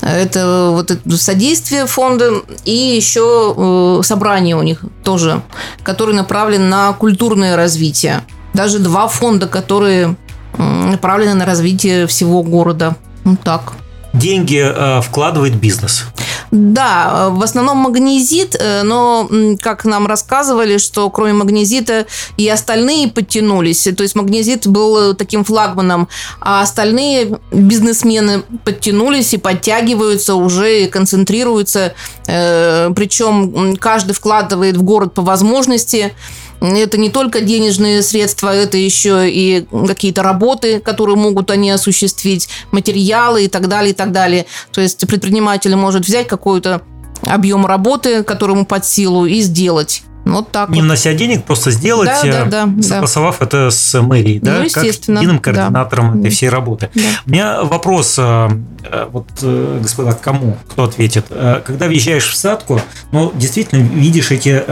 Это 0.00 0.70
вот 0.72 0.90
это 0.90 1.16
содействие 1.16 1.86
фонда 1.86 2.42
и 2.64 2.96
еще 2.96 3.54
э, 3.56 4.02
собрание 4.02 4.56
у 4.56 4.62
них 4.62 4.82
тоже, 5.04 5.42
который 5.82 6.14
направлен 6.14 6.70
на 6.70 6.92
культурное 6.94 7.54
развитие. 7.54 8.22
Даже 8.54 8.78
два 8.78 9.08
фонда, 9.08 9.46
которые 9.46 10.16
направлены 10.56 11.34
на 11.34 11.44
развитие 11.44 12.06
всего 12.06 12.42
города. 12.42 12.96
Вот 13.24 13.40
так. 13.40 13.74
Деньги 14.14 14.62
э, 14.64 15.00
вкладывает 15.02 15.54
бизнес. 15.56 16.06
Да, 16.50 17.28
в 17.30 17.42
основном 17.42 17.78
магнезит, 17.78 18.56
э, 18.58 18.82
но, 18.82 19.28
как 19.60 19.84
нам 19.84 20.06
рассказывали, 20.06 20.78
что 20.78 21.10
кроме 21.10 21.34
магнезита 21.34 22.06
и 22.36 22.48
остальные 22.48 23.08
подтянулись. 23.08 23.88
То 23.96 24.02
есть 24.02 24.14
магнезит 24.14 24.66
был 24.66 25.14
таким 25.14 25.44
флагманом, 25.44 26.08
а 26.40 26.62
остальные 26.62 27.38
бизнесмены 27.52 28.42
подтянулись 28.64 29.34
и 29.34 29.38
подтягиваются 29.38 30.34
уже, 30.34 30.84
и 30.84 30.88
концентрируются. 30.88 31.94
Э, 32.26 32.90
Причем 32.94 33.76
каждый 33.76 34.12
вкладывает 34.12 34.76
в 34.76 34.82
город 34.82 35.14
по 35.14 35.22
возможности. 35.22 36.14
Это 36.60 36.98
не 36.98 37.10
только 37.10 37.40
денежные 37.40 38.02
средства, 38.02 38.54
это 38.54 38.76
еще 38.76 39.30
и 39.30 39.66
какие-то 39.86 40.22
работы, 40.22 40.80
которые 40.80 41.16
могут 41.16 41.50
они 41.50 41.70
осуществить, 41.70 42.48
материалы 42.72 43.44
и 43.44 43.48
так 43.48 43.68
далее, 43.68 43.92
и 43.92 43.94
так 43.94 44.12
далее. 44.12 44.46
То 44.72 44.80
есть 44.80 45.06
предприниматель 45.06 45.74
может 45.76 46.04
взять 46.04 46.26
какой-то 46.26 46.82
объем 47.22 47.66
работы, 47.66 48.22
которому 48.22 48.66
под 48.66 48.84
силу, 48.84 49.26
и 49.26 49.40
сделать. 49.40 50.02
Вот 50.32 50.50
так 50.50 50.68
Не 50.68 50.80
вот. 50.80 50.84
внося 50.84 51.12
денег, 51.14 51.44
просто 51.44 51.70
сделать, 51.70 52.10
да, 52.22 52.44
да, 52.44 52.66
да, 52.66 52.82
согласовав 52.82 53.38
да. 53.38 53.46
это 53.46 53.70
с 53.70 54.00
мэрией, 54.00 54.40
ну, 54.42 54.46
да, 54.46 54.68
как 54.72 54.84
единым 54.84 55.38
координатором 55.38 56.14
да. 56.14 56.20
этой 56.20 56.30
всей 56.30 56.48
работы. 56.48 56.90
Да. 56.94 57.02
У 57.26 57.30
меня 57.30 57.62
вопрос, 57.62 58.16
э, 58.18 58.48
э, 58.84 59.06
вот, 59.10 59.26
э, 59.42 59.78
господа, 59.82 60.12
кому, 60.12 60.56
кто 60.68 60.84
ответит. 60.84 61.26
Когда 61.66 61.86
въезжаешь 61.86 62.28
в 62.28 62.34
садку, 62.34 62.80
ну, 63.12 63.32
действительно, 63.34 63.80
видишь 63.82 64.30
эти 64.30 64.62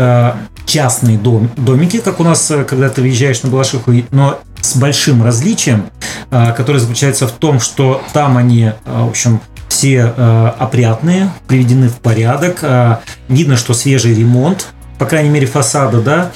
частные 0.67 1.17
дом, 1.17 1.51
домики, 1.57 1.99
как 1.99 2.21
у 2.21 2.25
нас, 2.25 2.53
когда 2.69 2.89
ты 2.89 3.01
въезжаешь 3.01 3.43
на 3.43 3.51
Балашиху, 3.51 3.93
но 4.11 4.41
с 4.61 4.77
большим 4.77 5.23
различием, 5.25 5.87
которое 6.31 6.81
заключается 6.81 7.29
в 7.29 7.33
том, 7.33 7.61
что 7.61 8.03
там 8.13 8.37
они, 8.37 8.73
в 8.85 9.09
общем, 9.09 9.41
все 9.69 10.05
опрятные, 10.05 11.31
приведены 11.47 11.89
в 11.89 11.97
порядок, 11.99 12.65
видно, 13.29 13.57
что 13.57 13.75
свежий 13.75 14.15
ремонт, 14.15 14.69
по 14.99 15.07
крайней 15.07 15.31
мере, 15.31 15.47
фасада, 15.47 16.01
да, 16.01 16.33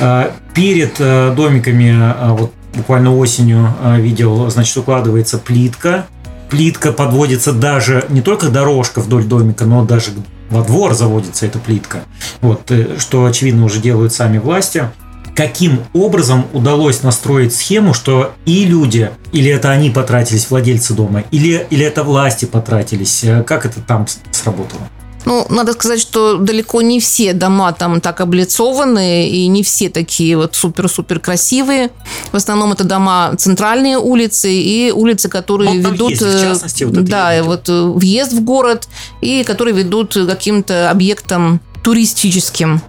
а, 0.00 0.32
перед 0.54 0.96
э, 0.98 1.32
домиками, 1.36 1.92
а, 1.96 2.34
вот 2.34 2.52
буквально 2.74 3.14
осенью 3.16 3.72
видел, 3.98 4.50
значит, 4.50 4.76
укладывается 4.76 5.38
плитка, 5.38 6.06
плитка 6.50 6.92
подводится 6.92 7.52
даже 7.52 8.04
не 8.08 8.20
только 8.20 8.48
дорожка 8.48 9.00
вдоль 9.00 9.24
домика, 9.24 9.64
но 9.64 9.84
даже 9.84 10.10
во 10.50 10.62
двор 10.62 10.94
заводится 10.94 11.46
эта 11.46 11.58
плитка. 11.58 12.02
Вот, 12.40 12.70
э, 12.70 12.96
что, 12.98 13.24
очевидно, 13.24 13.64
уже 13.64 13.80
делают 13.80 14.12
сами 14.12 14.38
власти. 14.38 14.90
Каким 15.34 15.80
образом 15.92 16.46
удалось 16.52 17.02
настроить 17.02 17.54
схему, 17.54 17.92
что 17.92 18.34
и 18.46 18.64
люди, 18.64 19.10
или 19.32 19.50
это 19.50 19.70
они 19.70 19.90
потратились, 19.90 20.48
владельцы 20.48 20.94
дома, 20.94 21.24
или, 21.32 21.66
или 21.70 21.84
это 21.84 22.04
власти 22.04 22.44
потратились? 22.44 23.24
Э, 23.24 23.42
как 23.42 23.66
это 23.66 23.80
там 23.80 24.06
сработало? 24.30 24.82
Ну, 25.24 25.46
надо 25.48 25.72
сказать, 25.72 26.00
что 26.00 26.36
далеко 26.36 26.82
не 26.82 27.00
все 27.00 27.32
дома 27.32 27.72
там 27.72 28.00
так 28.00 28.20
облицованы, 28.20 29.28
и 29.28 29.46
не 29.46 29.62
все 29.62 29.88
такие 29.88 30.36
вот 30.36 30.54
супер-супер 30.54 31.18
красивые. 31.20 31.90
В 32.32 32.36
основном 32.36 32.72
это 32.72 32.84
дома 32.84 33.34
центральные 33.36 33.98
улицы 33.98 34.52
и 34.52 34.90
улицы, 34.90 35.28
которые 35.28 35.72
ну, 35.74 35.90
ведут... 35.90 36.10
Есть, 36.10 36.22
в 36.22 36.26
э, 36.26 36.40
частности, 36.40 36.84
вот 36.84 37.04
да, 37.04 37.42
вот 37.42 37.68
э, 37.68 37.82
въезд 37.82 38.32
в 38.32 38.42
город, 38.42 38.88
и 39.20 39.44
которые 39.44 39.74
ведут 39.74 40.14
к 40.14 40.26
каким-то 40.26 40.90
объектам 40.90 41.60
туристическим. 41.82 42.82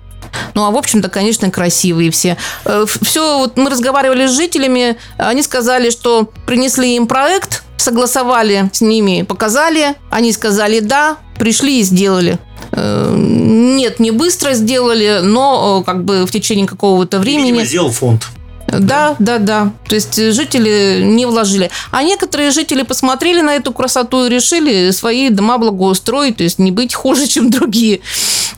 Ну, 0.54 0.66
а 0.66 0.72
в 0.72 0.78
общем-то, 0.78 1.10
конечно, 1.10 1.50
красивые 1.50 2.12
все. 2.12 2.38
Э, 2.66 2.86
все, 3.02 3.38
вот 3.38 3.58
мы 3.58 3.70
разговаривали 3.70 4.28
с 4.28 4.32
жителями, 4.32 4.98
они 5.18 5.42
сказали, 5.42 5.90
что 5.90 6.30
принесли 6.46 6.96
им 6.96 7.08
проект, 7.08 7.64
согласовали 7.78 8.70
с 8.74 8.82
ними, 8.82 9.24
показали, 9.24 9.96
они 10.10 10.32
сказали 10.32 10.80
да, 10.80 11.18
пришли 11.38 11.80
и 11.80 11.84
сделали. 11.84 12.40
Э, 12.72 13.14
нет, 13.18 14.00
не 14.00 14.12
быстро 14.12 14.54
сделали, 14.54 15.20
но 15.24 15.82
э, 15.82 15.86
как 15.86 16.04
бы 16.04 16.26
в 16.26 16.32
течение 16.32 16.68
какого-то 16.68 17.20
времени. 17.20 17.52
Видимо, 17.52 17.66
сделал 17.66 17.92
фонд. 17.92 18.28
Да, 18.80 19.16
да, 19.20 19.40
да. 19.40 19.72
То 19.88 19.96
есть 19.96 20.16
жители 20.16 21.02
не 21.04 21.26
вложили. 21.26 21.70
А 21.92 22.04
некоторые 22.04 22.52
жители 22.52 22.84
посмотрели 22.84 23.42
на 23.42 23.56
эту 23.56 23.74
красоту 23.74 24.26
и 24.26 24.30
решили 24.30 24.92
свои 24.92 25.30
дома 25.30 25.58
благоустроить, 25.58 26.38
то 26.38 26.44
есть 26.44 26.60
не 26.60 26.72
быть 26.72 26.94
хуже, 26.94 27.28
чем 27.36 27.50
другие. 27.50 28.02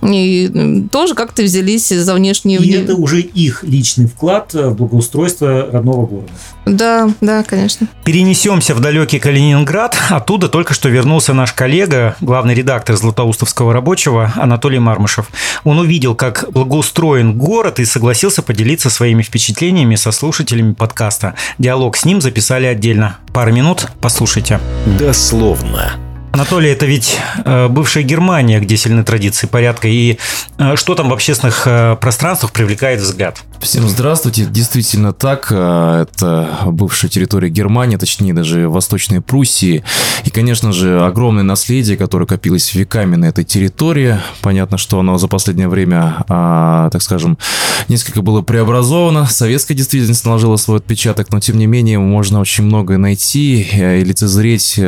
И 0.02 0.88
тоже 0.92 1.16
как-то 1.16 1.44
взялись 1.44 1.90
за 1.90 2.14
внешние... 2.14 2.60
И 2.60 2.72
это 2.72 2.96
уже 2.96 3.22
их 3.22 3.64
личный 3.64 4.08
вклад 4.08 4.54
в 4.54 4.72
благоустройство 4.72 5.70
родного 5.72 6.06
города. 6.06 6.32
Да, 6.66 7.10
да, 7.22 7.44
конечно. 7.44 7.88
Перенесемся 8.04 8.76
в 8.76 8.82
далекий 8.82 9.20
Калининград. 9.20 9.98
Оттуда 10.10 10.50
только 10.50 10.74
что 10.74 10.90
вернулся 10.90 11.34
наш 11.34 11.54
коллега, 11.54 12.16
главный 12.20 12.54
редактор 12.54 12.96
Златоустовского 12.98 13.74
рабочего 13.74 14.34
Анатолий 14.36 14.80
Мармышев. 14.80 15.30
Он 15.64 15.80
увидел, 15.80 16.14
как 16.14 16.46
благоустроен 16.52 17.38
город 17.38 17.80
и 17.80 17.86
согласился 17.86 18.42
поделиться 18.42 18.90
своими 18.90 19.24
впечатлениями 19.24 19.96
со 20.08 20.12
слушателями 20.14 20.74
подкаста. 20.74 21.36
Диалог 21.58 21.98
с 21.98 22.06
ним 22.06 22.22
записали 22.22 22.66
отдельно. 22.66 23.18
Пару 23.34 23.52
минут, 23.52 23.88
послушайте. 24.00 24.60
Дословно. 24.98 26.07
Анатолий, 26.38 26.70
это 26.70 26.86
ведь 26.86 27.17
э, 27.46 27.67
бывшая 27.67 28.03
Германия, 28.03 28.60
где 28.60 28.77
сильны 28.77 29.03
традиции 29.03 29.48
порядка. 29.48 29.88
И 29.88 30.20
э, 30.60 30.75
что 30.75 30.94
там 30.94 31.10
в 31.10 31.13
общественных 31.13 31.63
э, 31.65 31.98
пространствах 32.00 32.51
привлекает 32.51 33.01
взгляд? 33.01 33.41
Всем 33.60 33.89
здравствуйте. 33.89 34.46
Действительно 34.46 35.13
так. 35.13 35.51
Это 35.51 36.48
бывшая 36.67 37.08
территория 37.08 37.50
Германии, 37.50 37.98
точнее 37.98 38.36
даже 38.36 38.70
Восточной 38.70 39.20
Пруссии. 39.20 39.84
И, 40.25 40.29
конечно 40.29 40.72
же, 40.72 41.03
огромное 41.03 41.41
наследие, 41.41 41.98
которое 41.98 42.27
копилось 42.27 42.75
веками 42.75 43.15
на 43.15 43.25
этой 43.25 43.44
территории. 43.44 44.20
Понятно, 44.41 44.77
что 44.77 45.00
оно 45.00 45.17
за 45.17 45.27
последнее 45.27 45.70
время, 45.70 46.24
а, 46.29 46.91
так 46.91 47.01
скажем, 47.01 47.39
несколько 47.88 48.22
было 48.22 48.44
преобразовано. 48.44 49.25
Советская 49.25 49.75
действительность 49.75 50.24
наложила 50.24 50.58
свой 50.58 50.77
отпечаток, 50.77 51.32
но, 51.32 51.39
тем 51.39 51.58
не 51.58 51.65
менее, 51.65 51.98
можно 51.98 52.39
очень 52.39 52.63
многое 52.63 53.00
найти 53.00 53.63
и 53.63 54.03
лицезреть 54.03 54.79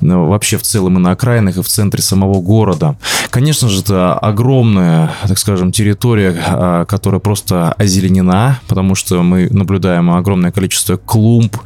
вообще 0.00 0.59
в 0.60 0.62
целом 0.62 0.96
и 0.96 1.00
на 1.00 1.12
окраинах, 1.12 1.56
и 1.56 1.62
в 1.62 1.68
центре 1.68 2.02
самого 2.02 2.40
города. 2.40 2.96
Конечно 3.30 3.68
же, 3.68 3.80
это 3.80 4.14
огромная, 4.14 5.10
так 5.26 5.38
скажем, 5.38 5.72
территория, 5.72 6.34
а, 6.46 6.84
которая 6.84 7.20
просто 7.20 7.72
озеленена, 7.72 8.60
потому 8.68 8.94
что 8.94 9.22
мы 9.22 9.48
наблюдаем 9.50 10.10
огромное 10.10 10.52
количество 10.52 10.96
клумб, 10.96 11.56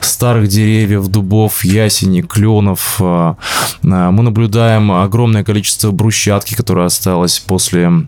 старых 0.00 0.48
деревьев, 0.48 1.08
дубов, 1.08 1.64
ясеней, 1.64 2.22
кленов. 2.22 2.96
А, 3.00 3.36
мы 3.82 4.22
наблюдаем 4.22 4.90
огромное 4.92 5.44
количество 5.44 5.90
брусчатки, 5.90 6.54
которая 6.54 6.86
осталась 6.86 7.38
после 7.38 7.86
а, 7.86 8.06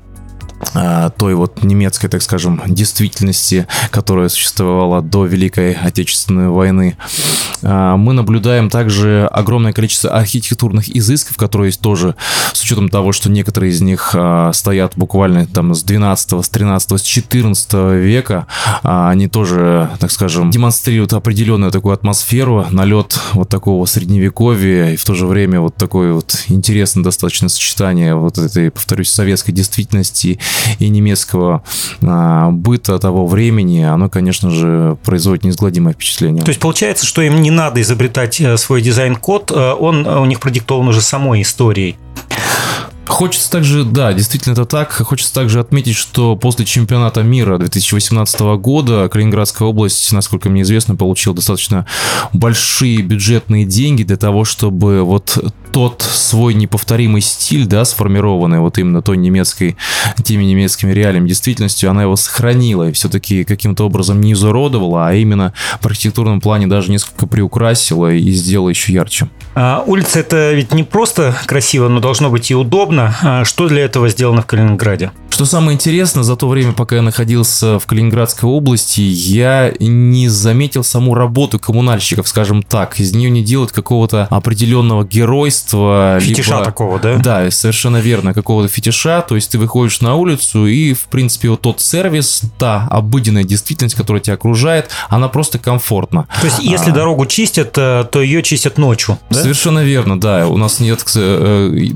той 1.18 1.34
вот 1.34 1.62
немецкой, 1.62 2.08
так 2.08 2.22
скажем, 2.22 2.62
действительности, 2.66 3.66
которая 3.90 4.28
существовала 4.28 5.02
до 5.02 5.24
Великой 5.24 5.72
Отечественной 5.74 6.48
войны. 6.48 6.96
А, 7.62 7.96
мы 7.96 8.12
наблюдаем 8.12 8.70
также 8.70 9.28
огромное 9.32 9.72
количество 9.72 10.10
архитектурных 10.10 10.88
изысков, 10.94 11.36
которые 11.36 11.68
есть 11.68 11.80
тоже, 11.80 12.14
с 12.52 12.62
учетом 12.62 12.88
того, 12.88 13.12
что 13.12 13.30
некоторые 13.30 13.70
из 13.70 13.80
них 13.80 14.10
а, 14.14 14.52
стоят 14.52 14.92
буквально 14.96 15.46
там 15.46 15.74
с 15.74 15.82
12, 15.82 16.44
с 16.44 16.48
13, 16.48 17.00
с 17.00 17.02
14 17.02 17.72
века, 17.94 18.46
они 18.82 19.28
тоже, 19.28 19.90
так 19.98 20.10
скажем, 20.10 20.50
демонстрируют 20.50 21.12
определенную 21.12 21.72
такую 21.72 21.94
атмосферу, 21.94 22.66
налет 22.70 23.18
вот 23.32 23.48
такого 23.48 23.84
средневековья 23.86 24.90
и 24.90 24.96
в 24.96 25.04
то 25.04 25.14
же 25.14 25.26
время 25.26 25.60
вот 25.60 25.76
такое 25.76 26.12
вот 26.12 26.44
интересное 26.48 27.02
достаточно 27.04 27.48
сочетание 27.48 28.14
вот 28.14 28.38
этой, 28.38 28.70
повторюсь, 28.70 29.10
советской 29.10 29.52
действительности 29.52 30.38
и 30.78 30.88
немецкого 30.88 31.62
а, 32.02 32.50
быта 32.50 32.98
того 32.98 33.26
времени, 33.26 33.82
оно, 33.82 34.08
конечно 34.08 34.50
же, 34.50 34.96
производит 35.04 35.44
неизгладимое 35.44 35.94
впечатление. 35.94 36.42
То 36.42 36.50
есть 36.50 36.60
получается, 36.60 37.06
что 37.06 37.22
им 37.22 37.40
не 37.42 37.50
надо 37.50 37.80
изобретать 37.82 38.40
э, 38.40 38.56
свой 38.56 38.82
дизайн-код, 38.82 39.50
э, 39.50 39.72
он 39.72 40.06
у 40.06 40.24
них 40.24 40.40
продиктован 40.40 40.88
уже 40.88 41.00
самой 41.00 41.42
историей. 41.42 41.96
Хочется 43.10 43.50
также, 43.50 43.84
да, 43.84 44.12
действительно 44.12 44.52
это 44.52 44.64
так. 44.64 44.92
Хочется 44.92 45.34
также 45.34 45.58
отметить, 45.58 45.96
что 45.96 46.36
после 46.36 46.64
чемпионата 46.64 47.22
мира 47.22 47.58
2018 47.58 48.40
года 48.58 49.08
Калининградская 49.08 49.66
область, 49.66 50.12
насколько 50.12 50.48
мне 50.48 50.62
известно, 50.62 50.94
получила 50.94 51.34
достаточно 51.34 51.86
большие 52.32 53.02
бюджетные 53.02 53.64
деньги 53.64 54.04
для 54.04 54.16
того, 54.16 54.44
чтобы 54.44 55.02
вот 55.02 55.38
тот 55.72 56.02
свой 56.02 56.54
неповторимый 56.54 57.20
стиль, 57.20 57.66
да, 57.66 57.84
сформированный 57.84 58.60
вот 58.60 58.78
именно 58.78 59.02
той 59.02 59.16
немецкой, 59.16 59.76
теми 60.22 60.44
немецкими 60.44 60.92
реалиями, 60.92 61.28
действительностью, 61.28 61.90
она 61.90 62.02
его 62.02 62.16
сохранила 62.16 62.88
и 62.88 62.92
все-таки 62.92 63.44
каким-то 63.44 63.84
образом 63.84 64.20
не 64.20 64.32
изуродовала, 64.32 65.08
а 65.08 65.14
именно 65.14 65.52
в 65.80 65.86
архитектурном 65.86 66.40
плане 66.40 66.68
даже 66.68 66.90
несколько 66.90 67.26
приукрасила 67.26 68.12
и 68.12 68.30
сделала 68.30 68.68
еще 68.68 68.92
ярче. 68.92 69.28
А 69.54 69.82
улица 69.86 70.20
это 70.20 70.52
ведь 70.52 70.72
не 70.72 70.84
просто 70.84 71.34
красиво, 71.46 71.88
но 71.88 72.00
должно 72.00 72.30
быть 72.30 72.50
и 72.50 72.54
удобно. 72.54 72.99
А 73.22 73.44
что 73.44 73.68
для 73.68 73.82
этого 73.82 74.08
сделано 74.08 74.42
в 74.42 74.46
Калининграде? 74.46 75.10
Что 75.30 75.46
самое 75.46 75.74
интересное, 75.74 76.22
за 76.22 76.36
то 76.36 76.48
время, 76.48 76.72
пока 76.72 76.96
я 76.96 77.02
находился 77.02 77.78
в 77.78 77.86
Калининградской 77.86 78.48
области, 78.48 79.00
я 79.00 79.72
не 79.78 80.28
заметил 80.28 80.84
саму 80.84 81.14
работу 81.14 81.58
коммунальщиков, 81.58 82.28
скажем 82.28 82.62
так. 82.62 83.00
Из 83.00 83.14
нее 83.14 83.30
не 83.30 83.42
делают 83.42 83.72
какого-то 83.72 84.26
определенного 84.28 85.04
геройства. 85.04 86.18
Фетиша 86.20 86.54
либо... 86.54 86.64
такого, 86.64 86.98
да? 86.98 87.16
Да, 87.16 87.50
совершенно 87.50 87.98
верно, 87.98 88.34
какого-то 88.34 88.68
фетиша. 88.68 89.22
То 89.22 89.36
есть 89.36 89.52
ты 89.52 89.58
выходишь 89.58 90.00
на 90.00 90.16
улицу 90.16 90.66
и, 90.66 90.92
в 90.92 91.04
принципе, 91.04 91.48
вот 91.48 91.62
тот 91.62 91.80
сервис, 91.80 92.42
та 92.58 92.86
обыденная 92.90 93.44
действительность, 93.44 93.94
которая 93.94 94.20
тебя 94.20 94.34
окружает, 94.34 94.90
она 95.08 95.28
просто 95.28 95.58
комфортна. 95.58 96.26
То 96.40 96.46
есть 96.48 96.58
если 96.58 96.90
а... 96.90 96.94
дорогу 96.94 97.24
чистят, 97.24 97.78
э, 97.78 98.04
то 98.10 98.20
ее 98.20 98.42
чистят 98.42 98.76
ночью, 98.76 99.18
да? 99.30 99.40
Совершенно 99.40 99.84
верно, 99.84 100.20
да. 100.20 100.48
У 100.48 100.58
нас 100.58 100.80
нет, 100.80 101.02
э, 101.16 101.88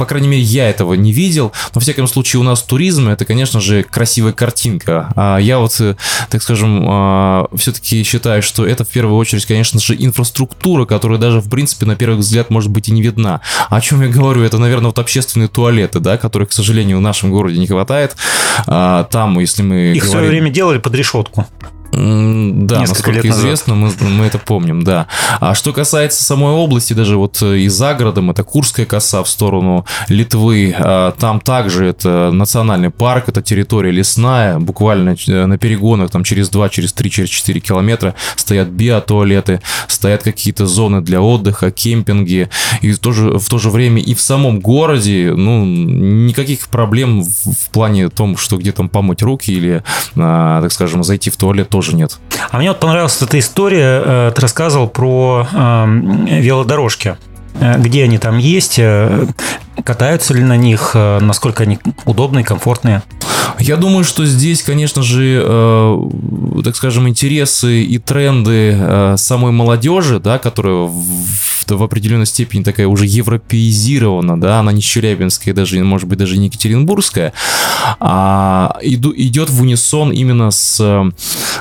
по 0.00 0.06
крайней 0.06 0.28
мере, 0.28 0.42
я 0.42 0.70
этого 0.70 0.94
не 0.94 1.12
видел. 1.12 1.52
Но, 1.54 1.72
во 1.74 1.80
всяком 1.82 2.08
случае, 2.08 2.40
у 2.40 2.42
нас 2.42 2.62
туризм 2.62 3.10
это, 3.10 3.26
конечно 3.26 3.60
же, 3.60 3.82
красивая 3.82 4.32
картинка. 4.32 5.12
А 5.14 5.36
я 5.36 5.58
вот, 5.58 5.78
э, 5.78 5.94
так 6.30 6.42
скажем, 6.42 6.86
а, 6.88 7.48
все-таки 7.54 8.02
считаю, 8.02 8.42
что 8.42 8.66
это 8.66 8.84
в 8.84 8.88
первую 8.88 9.18
очередь, 9.18 9.44
конечно 9.44 9.78
же, 9.78 9.94
инфраструктура, 9.94 10.86
которая 10.86 11.18
даже, 11.18 11.40
в 11.40 11.50
принципе, 11.50 11.84
на 11.84 11.96
первый 11.96 12.16
взгляд 12.16 12.48
может 12.48 12.70
быть 12.70 12.88
и 12.88 12.92
не 12.92 13.02
видна. 13.02 13.42
О 13.68 13.78
чем 13.82 14.00
я 14.00 14.08
говорю? 14.08 14.42
Это, 14.42 14.56
наверное, 14.56 14.86
вот 14.86 14.98
общественные 14.98 15.48
туалеты, 15.48 16.00
да, 16.00 16.16
которых, 16.16 16.48
к 16.48 16.52
сожалению, 16.52 16.96
в 16.96 17.02
нашем 17.02 17.30
городе 17.30 17.58
не 17.58 17.66
хватает. 17.66 18.16
А, 18.66 19.04
там, 19.04 19.38
если 19.38 19.62
мы 19.62 19.92
Их 19.92 20.02
говорим... 20.02 20.08
в 20.08 20.10
свое 20.10 20.28
время 20.30 20.50
делали 20.50 20.78
под 20.78 20.94
решетку. 20.94 21.46
Да, 21.92 21.98
Несколько 22.80 23.10
насколько 23.10 23.28
известно, 23.28 23.74
мы, 23.74 23.90
мы 24.00 24.26
это 24.26 24.38
помним, 24.38 24.84
да. 24.84 25.08
А 25.40 25.54
что 25.54 25.72
касается 25.72 26.22
самой 26.22 26.52
области, 26.52 26.92
даже 26.92 27.16
вот 27.16 27.42
э, 27.42 27.58
и 27.58 27.68
за 27.68 27.94
городом, 27.94 28.30
это 28.30 28.44
Курская 28.44 28.86
коса 28.86 29.24
в 29.24 29.28
сторону 29.28 29.84
Литвы, 30.08 30.72
а, 30.78 31.12
там 31.12 31.40
также 31.40 31.86
это 31.86 32.30
национальный 32.32 32.90
парк, 32.90 33.28
это 33.28 33.42
территория 33.42 33.90
лесная, 33.90 34.60
буквально 34.60 35.16
э, 35.26 35.46
на 35.46 35.58
перегонах 35.58 36.10
там 36.10 36.22
через 36.22 36.48
2, 36.48 36.68
через 36.68 36.92
3, 36.92 37.10
через 37.10 37.28
4 37.28 37.58
километра 37.58 38.14
стоят 38.36 38.68
биотуалеты, 38.68 39.60
стоят 39.88 40.22
какие-то 40.22 40.66
зоны 40.66 41.00
для 41.00 41.20
отдыха, 41.20 41.72
кемпинги, 41.72 42.50
и 42.82 42.92
в 42.92 43.00
то 43.00 43.10
же, 43.10 43.36
в 43.36 43.48
то 43.48 43.58
же 43.58 43.68
время 43.68 44.00
и 44.00 44.14
в 44.14 44.20
самом 44.20 44.60
городе, 44.60 45.32
ну, 45.36 45.64
никаких 45.64 46.68
проблем 46.68 47.22
в, 47.22 47.52
в 47.52 47.70
плане 47.70 48.10
том, 48.10 48.36
что 48.36 48.58
где 48.58 48.70
там 48.70 48.88
помыть 48.88 49.22
руки 49.22 49.50
или, 49.50 49.82
а, 50.16 50.62
так 50.62 50.70
скажем, 50.70 51.02
зайти 51.02 51.30
в 51.30 51.36
туалет 51.36 51.68
тоже 51.68 51.79
тоже 51.80 51.96
нет. 51.96 52.18
А 52.50 52.58
мне 52.58 52.68
вот 52.68 52.78
понравилась 52.78 53.22
эта 53.22 53.38
история. 53.38 54.02
Э, 54.04 54.32
ты 54.34 54.42
рассказывал 54.42 54.86
про 54.86 55.46
э, 55.50 55.86
велодорожки. 56.40 57.16
Э, 57.58 57.78
где 57.78 58.04
они 58.04 58.18
там 58.18 58.36
есть? 58.36 58.78
Э, 59.80 59.82
катаются 59.82 60.34
ли 60.34 60.42
на 60.42 60.56
них? 60.56 60.94
Насколько 60.94 61.64
они 61.64 61.78
удобные, 62.04 62.44
комфортные? 62.44 63.02
Я 63.58 63.76
думаю, 63.76 64.04
что 64.04 64.24
здесь, 64.24 64.62
конечно 64.62 65.02
же, 65.02 65.42
э, 65.44 66.08
так 66.64 66.76
скажем, 66.76 67.08
интересы 67.08 67.82
и 67.82 67.98
тренды 67.98 68.74
э, 68.78 69.14
самой 69.18 69.52
молодежи, 69.52 70.18
да, 70.18 70.38
которая 70.38 70.86
в, 70.86 71.66
в 71.66 71.82
определенной 71.82 72.26
степени 72.26 72.62
такая 72.62 72.86
уже 72.86 73.06
европеизирована, 73.06 74.40
да, 74.40 74.60
она 74.60 74.72
не 74.72 74.80
челябинская, 74.80 75.54
даже, 75.54 75.82
может 75.84 76.08
быть, 76.08 76.18
даже 76.18 76.38
не 76.38 76.46
екатеринбургская, 76.46 77.32
а 77.98 78.76
иду, 78.82 79.12
идет 79.14 79.50
в 79.50 79.60
унисон 79.60 80.10
именно 80.10 80.50
с 80.50 80.80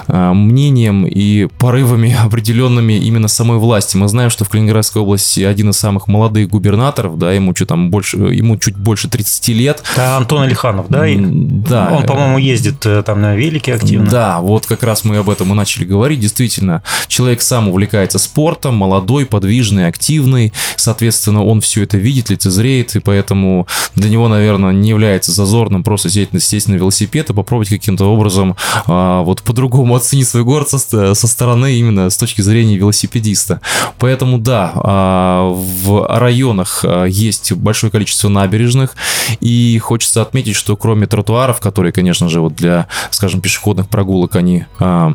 э, 0.08 0.34
мнением 0.34 1.06
и 1.06 1.48
порывами 1.58 2.18
определенными 2.24 2.94
именно 2.94 3.28
самой 3.28 3.58
власти. 3.58 3.98
Мы 3.98 4.08
знаем, 4.08 4.30
что 4.30 4.46
в 4.46 4.50
Калининградской 4.50 5.02
области 5.02 5.42
один 5.42 5.70
из 5.70 5.78
самых 5.78 6.08
молодых 6.08 6.50
губернаторов, 6.50 7.18
да, 7.18 7.34
ему 7.34 7.56
что 7.56 7.66
там 7.66 7.90
больше, 7.90 8.09
ему 8.18 8.58
чуть 8.58 8.76
больше 8.76 9.10
30 9.10 9.48
лет. 9.50 9.84
Да, 9.96 10.18
Антон 10.18 10.44
Алиханов, 10.44 10.88
да? 10.90 11.06
Да, 11.10 11.90
он, 11.92 12.06
по-моему, 12.06 12.38
ездит 12.38 12.86
э, 12.86 13.04
там 13.04 13.22
на 13.22 13.36
велике 13.36 13.76
активно. 13.76 14.10
Да, 14.10 14.40
вот 14.40 14.66
как 14.66 14.84
раз 14.84 15.04
мы 15.04 15.18
об 15.18 15.30
этом 15.30 15.52
и 15.52 15.56
начали 15.56 15.86
говорить. 15.86 16.20
Действительно, 16.20 16.84
человек 17.08 17.42
сам 17.42 17.68
увлекается 17.70 18.20
спортом, 18.20 18.76
молодой, 18.76 19.26
подвижный, 19.26 19.88
активный. 19.88 20.54
Соответственно, 20.76 21.44
он 21.44 21.62
все 21.62 21.84
это 21.84 21.98
видит, 21.98 22.30
лицезреет, 22.30 22.96
и 22.96 23.00
поэтому 23.00 23.68
для 23.96 24.10
него, 24.10 24.28
наверное, 24.28 24.72
не 24.72 24.90
является 24.90 25.32
зазорным 25.32 25.84
просто 25.84 26.10
сесть, 26.10 26.42
сесть 26.42 26.68
на 26.68 26.76
велосипед 26.76 27.30
и 27.30 27.34
попробовать 27.34 27.70
каким-то 27.70 28.06
образом 28.06 28.56
а, 28.88 29.22
вот 29.22 29.42
по-другому 29.44 29.96
оценить 29.96 30.28
свой 30.28 30.44
город 30.44 30.70
со, 30.70 30.80
со 31.14 31.28
стороны 31.28 31.74
именно 31.74 32.10
с 32.10 32.18
точки 32.18 32.42
зрения 32.42 32.78
велосипедиста. 32.78 33.62
Поэтому 33.98 34.38
да, 34.38 34.72
а, 34.76 35.50
в 35.50 36.08
районах 36.18 36.82
а, 36.84 37.06
есть 37.06 37.54
большое 37.54 37.92
количество 37.92 37.99
набережных, 38.30 38.96
и 39.40 39.78
хочется 39.80 40.22
отметить, 40.22 40.56
что 40.56 40.76
кроме 40.76 41.08
тротуаров, 41.08 41.60
которые 41.60 41.92
конечно 41.92 42.30
же, 42.30 42.42
вот 42.42 42.56
для, 42.56 42.88
скажем, 43.12 43.42
пешеходных 43.42 43.90
прогулок 43.90 44.36
они 44.36 44.66
а, 44.80 45.14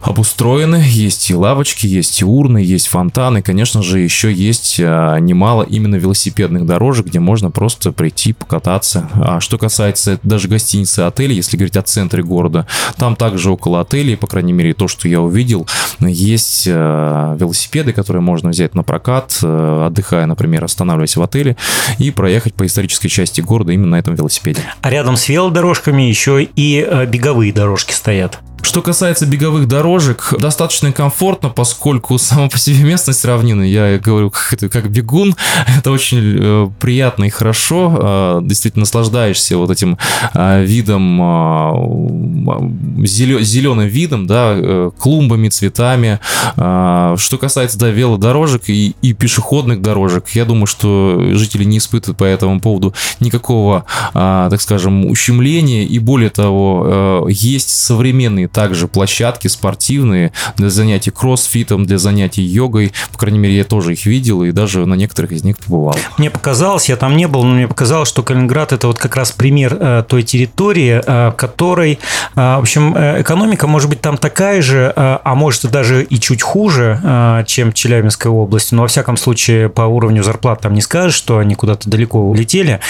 обустроены. 0.00 0.82
Есть 0.86 1.30
и 1.30 1.34
лавочки, 1.34 1.86
есть 1.86 2.20
и 2.20 2.24
урны, 2.24 2.58
есть 2.58 2.88
фонтаны. 2.88 3.42
Конечно 3.42 3.82
же, 3.82 4.00
еще 4.00 4.32
есть 4.32 4.76
а, 4.80 5.16
немало 5.18 5.62
именно 5.62 5.96
велосипедных 5.96 6.66
дорожек, 6.66 7.06
где 7.06 7.20
можно 7.20 7.50
просто 7.50 7.92
прийти 7.92 8.32
покататься. 8.32 9.08
А 9.14 9.40
что 9.40 9.58
касается 9.58 10.18
даже 10.22 10.48
гостиницы, 10.48 11.00
отелей, 11.00 11.36
если 11.36 11.56
говорить 11.56 11.76
о 11.76 11.82
центре 11.82 12.22
города, 12.22 12.66
там 12.96 13.16
также 13.16 13.50
около 13.50 13.80
отелей, 13.80 14.16
по 14.16 14.26
крайней 14.26 14.52
мере, 14.52 14.74
то, 14.74 14.88
что 14.88 15.08
я 15.08 15.20
увидел, 15.20 15.66
есть 16.06 16.66
а, 16.70 17.36
велосипеды, 17.36 17.92
которые 17.92 18.22
можно 18.22 18.50
взять 18.50 18.74
на 18.74 18.82
прокат, 18.82 19.38
а, 19.42 19.86
отдыхая, 19.86 20.26
например, 20.26 20.64
останавливаясь 20.64 21.16
в 21.16 21.22
отеле 21.22 21.56
и 21.98 22.10
проехать 22.10 22.54
по 22.54 22.66
исторической 22.66 23.08
части 23.08 23.40
города 23.40 23.72
именно 23.72 23.88
на 23.88 23.98
этом 23.98 24.14
велосипеде. 24.14 24.60
А 24.80 24.90
рядом 24.90 25.16
с 25.16 25.28
велодорожками 25.28 26.02
еще 26.02 26.42
и 26.42 26.86
э, 26.88 27.06
беговые 27.06 27.52
дорожки 27.52 27.92
стоят. 27.92 28.40
Что 28.78 28.82
касается 28.84 29.26
беговых 29.26 29.66
дорожек, 29.66 30.34
достаточно 30.38 30.92
комфортно, 30.92 31.48
поскольку 31.48 32.16
сама 32.16 32.48
по 32.48 32.58
себе 32.58 32.84
местность 32.84 33.24
равнины, 33.24 33.64
я 33.64 33.98
говорю, 33.98 34.30
как, 34.30 34.52
это, 34.52 34.68
как 34.68 34.88
бегун, 34.88 35.34
это 35.76 35.90
очень 35.90 36.38
э, 36.40 36.70
приятно 36.78 37.24
и 37.24 37.28
хорошо, 37.28 37.98
э, 38.00 38.40
действительно 38.44 38.82
наслаждаешься 38.82 39.58
вот 39.58 39.72
этим 39.72 39.98
э, 40.32 40.64
видом, 40.64 41.20
э, 41.20 43.04
зеленым 43.04 43.88
видом, 43.88 44.28
да, 44.28 44.52
э, 44.54 44.92
клумбами, 44.96 45.48
цветами. 45.48 46.20
Э, 46.56 47.16
что 47.18 47.36
касается, 47.36 47.80
да, 47.80 47.88
велодорожек 47.88 48.68
и, 48.68 48.94
и 49.02 49.12
пешеходных 49.12 49.82
дорожек, 49.82 50.28
я 50.34 50.44
думаю, 50.44 50.66
что 50.66 51.30
жители 51.32 51.64
не 51.64 51.78
испытывают 51.78 52.16
по 52.16 52.22
этому 52.22 52.60
поводу 52.60 52.94
никакого, 53.18 53.86
э, 54.14 54.46
так 54.50 54.60
скажем, 54.60 55.04
ущемления, 55.06 55.82
и 55.82 55.98
более 55.98 56.30
того, 56.30 57.26
э, 57.26 57.30
есть 57.30 57.70
современные 57.70 58.46
также 58.68 58.86
площадки 58.86 59.48
спортивные 59.48 60.30
для 60.56 60.68
занятий 60.68 61.10
кроссфитом, 61.10 61.86
для 61.86 61.96
занятий 61.96 62.42
йогой. 62.42 62.92
По 63.12 63.18
крайней 63.18 63.38
мере, 63.38 63.56
я 63.56 63.64
тоже 63.64 63.94
их 63.94 64.04
видел 64.04 64.42
и 64.42 64.52
даже 64.52 64.84
на 64.84 64.92
некоторых 64.92 65.32
из 65.32 65.42
них 65.42 65.56
побывал. 65.56 65.96
Мне 66.18 66.28
показалось, 66.28 66.90
я 66.90 66.96
там 66.96 67.16
не 67.16 67.26
был, 67.26 67.44
но 67.44 67.54
мне 67.54 67.66
показалось, 67.66 68.10
что 68.10 68.22
Калининград 68.22 68.74
это 68.74 68.88
вот 68.88 68.98
как 68.98 69.16
раз 69.16 69.32
пример 69.32 69.74
э, 69.80 70.04
той 70.06 70.22
территории, 70.22 71.00
э, 71.02 71.32
которой, 71.32 71.92
э, 71.92 71.96
в 72.34 72.58
общем, 72.58 72.94
экономика 72.94 73.66
может 73.66 73.88
быть 73.88 74.02
там 74.02 74.18
такая 74.18 74.60
же, 74.60 74.92
а 74.94 75.34
может 75.34 75.70
даже 75.70 76.04
и 76.04 76.20
чуть 76.20 76.42
хуже, 76.42 77.00
э, 77.02 77.44
чем 77.46 77.72
Челябинская 77.72 78.30
область. 78.30 78.72
Но 78.72 78.82
во 78.82 78.88
всяком 78.88 79.16
случае 79.16 79.70
по 79.70 79.82
уровню 79.82 80.22
зарплат 80.22 80.60
там 80.60 80.74
не 80.74 80.82
скажешь, 80.82 81.14
что 81.14 81.38
они 81.38 81.54
куда-то 81.54 81.88
далеко 81.88 82.20
улетели. 82.20 82.80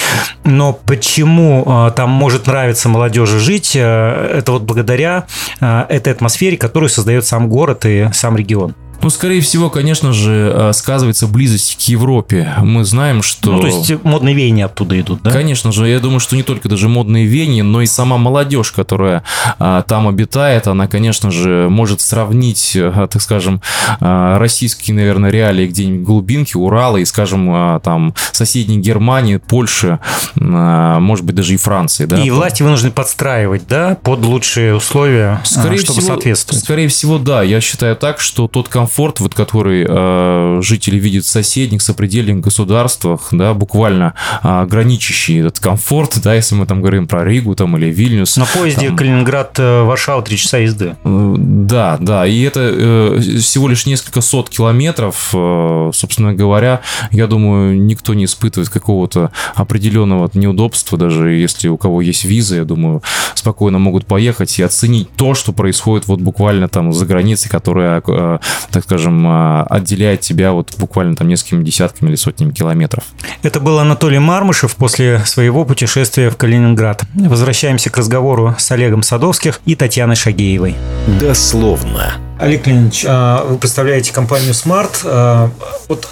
Но 0.42 0.72
почему 0.72 1.92
там 1.94 2.10
может 2.10 2.48
нравиться 2.48 2.88
молодежи 2.88 3.38
жить, 3.38 3.76
это 3.76 4.44
вот 4.48 4.62
благодаря 4.62 5.26
этой 5.60 6.12
атмосфере, 6.12 6.56
которую 6.56 6.88
создает 6.88 7.24
сам 7.26 7.48
город 7.48 7.84
и 7.84 8.08
сам 8.12 8.36
регион. 8.36 8.74
Ну, 9.00 9.10
скорее 9.10 9.40
всего, 9.40 9.70
конечно 9.70 10.12
же, 10.12 10.52
э, 10.54 10.72
сказывается 10.72 11.26
близость 11.26 11.76
к 11.76 11.88
Европе. 11.88 12.52
Мы 12.62 12.84
знаем, 12.84 13.22
что... 13.22 13.52
Ну, 13.52 13.60
то 13.60 13.66
есть 13.68 14.04
модные 14.04 14.34
веяния 14.34 14.66
оттуда 14.66 14.98
идут, 15.00 15.22
да? 15.22 15.30
Конечно 15.30 15.72
же, 15.72 15.88
я 15.88 16.00
думаю, 16.00 16.20
что 16.20 16.36
не 16.36 16.42
только 16.42 16.68
даже 16.68 16.88
модные 16.88 17.24
веяния, 17.24 17.62
но 17.62 17.80
и 17.80 17.86
сама 17.86 18.18
молодежь, 18.18 18.72
которая 18.72 19.22
а, 19.58 19.82
там 19.82 20.08
обитает, 20.08 20.66
она, 20.66 20.88
конечно 20.88 21.30
же, 21.30 21.68
может 21.70 22.00
сравнить, 22.00 22.72
а, 22.76 23.06
так 23.06 23.22
скажем, 23.22 23.62
а, 24.00 24.38
российские, 24.38 24.96
наверное, 24.96 25.30
реалии 25.30 25.66
где-нибудь 25.68 26.04
глубинки, 26.04 26.56
Урала 26.56 26.96
и, 26.96 27.04
скажем, 27.04 27.48
а, 27.50 27.80
там 27.80 28.14
соседней 28.32 28.78
Германии, 28.78 29.36
Польши, 29.36 30.00
а, 30.40 30.98
может 30.98 31.24
быть, 31.24 31.36
даже 31.36 31.54
и 31.54 31.56
Франции. 31.56 32.06
Да? 32.06 32.20
И 32.20 32.30
власти 32.30 32.62
вынуждены 32.62 32.90
подстраивать, 32.90 33.62
да, 33.68 33.96
под 34.02 34.24
лучшие 34.24 34.74
условия, 34.74 35.40
скорее 35.44 35.78
чтобы 35.78 36.00
всего, 36.00 36.14
соответствовать. 36.14 36.64
Скорее 36.64 36.88
всего, 36.88 37.18
да. 37.18 37.42
Я 37.42 37.60
считаю 37.60 37.94
так, 37.94 38.20
что 38.20 38.48
тот 38.48 38.68
комфорт, 38.68 38.87
комфорт, 38.88 39.20
вот, 39.20 39.34
который 39.34 39.84
э, 39.86 40.60
жители 40.62 40.98
видят 40.98 41.24
в 41.24 41.28
соседних, 41.28 41.82
сопредельных 41.82 42.40
государствах, 42.40 43.28
да, 43.32 43.52
буквально 43.52 44.14
э, 44.42 44.64
граничащий 44.66 45.40
этот 45.40 45.60
комфорт, 45.60 46.18
да, 46.22 46.34
если 46.34 46.54
мы 46.54 46.64
там 46.64 46.80
говорим 46.80 47.06
про 47.06 47.22
Ригу 47.22 47.54
там, 47.54 47.76
или 47.76 47.92
Вильнюс. 47.92 48.38
На 48.38 48.46
поезде 48.46 48.90
Калининград-Варшава 48.90 50.22
3 50.22 50.36
часа 50.38 50.58
езды. 50.58 50.96
Э, 51.04 51.34
да, 51.36 51.98
да, 52.00 52.26
и 52.26 52.40
это 52.40 52.60
э, 52.60 53.20
всего 53.40 53.68
лишь 53.68 53.84
несколько 53.84 54.22
сот 54.22 54.48
километров, 54.48 55.30
э, 55.34 55.90
собственно 55.92 56.32
говоря, 56.32 56.80
я 57.10 57.26
думаю, 57.26 57.78
никто 57.78 58.14
не 58.14 58.24
испытывает 58.24 58.70
какого-то 58.70 59.32
определенного 59.54 60.30
неудобства, 60.32 60.96
даже 60.96 61.32
если 61.32 61.68
у 61.68 61.76
кого 61.76 62.00
есть 62.00 62.24
виза, 62.24 62.56
я 62.56 62.64
думаю, 62.64 63.02
спокойно 63.34 63.78
могут 63.78 64.06
поехать 64.06 64.58
и 64.58 64.62
оценить 64.62 65.10
то, 65.16 65.34
что 65.34 65.52
происходит 65.52 66.08
вот 66.08 66.20
буквально 66.20 66.68
там 66.68 66.94
за 66.94 67.04
границей, 67.04 67.50
которая, 67.50 68.02
э, 68.06 68.38
так 68.78 68.84
скажем, 68.84 69.26
а, 69.26 69.66
отделяет 69.68 70.20
тебя 70.20 70.52
вот 70.52 70.72
буквально 70.78 71.16
там 71.16 71.26
несколькими 71.26 71.64
десятками 71.64 72.10
или 72.10 72.16
сотнями 72.16 72.52
километров. 72.52 73.02
Это 73.42 73.58
был 73.58 73.80
Анатолий 73.80 74.20
Мармышев 74.20 74.76
после 74.76 75.18
своего 75.24 75.64
путешествия 75.64 76.30
в 76.30 76.36
Калининград. 76.36 77.02
Возвращаемся 77.14 77.90
к 77.90 77.98
разговору 77.98 78.54
с 78.56 78.70
Олегом 78.70 79.02
Садовских 79.02 79.60
и 79.64 79.74
Татьяной 79.74 80.14
Шагеевой. 80.14 80.76
Дословно. 81.20 82.12
Олег 82.38 82.68
Леонидович, 82.68 83.04
а, 83.08 83.44
вы 83.44 83.58
представляете 83.58 84.12
компанию 84.12 84.52
Smart. 84.52 85.00
А, 85.04 85.50
вот 85.88 86.08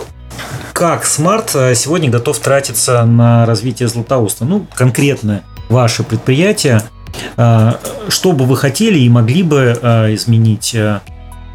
как 0.73 1.05
Smart 1.05 1.75
сегодня 1.77 2.11
готов 2.11 2.37
тратиться 2.41 3.05
на 3.05 3.47
развитие 3.47 3.89
Златоуста? 3.89 4.45
Ну, 4.45 4.67
конкретно 4.75 5.43
ваше 5.69 6.03
предприятие. 6.03 6.83
Что 7.37 8.33
бы 8.33 8.45
вы 8.45 8.57
хотели 8.57 8.99
и 8.99 9.09
могли 9.09 9.43
бы 9.43 9.79
изменить 10.13 10.77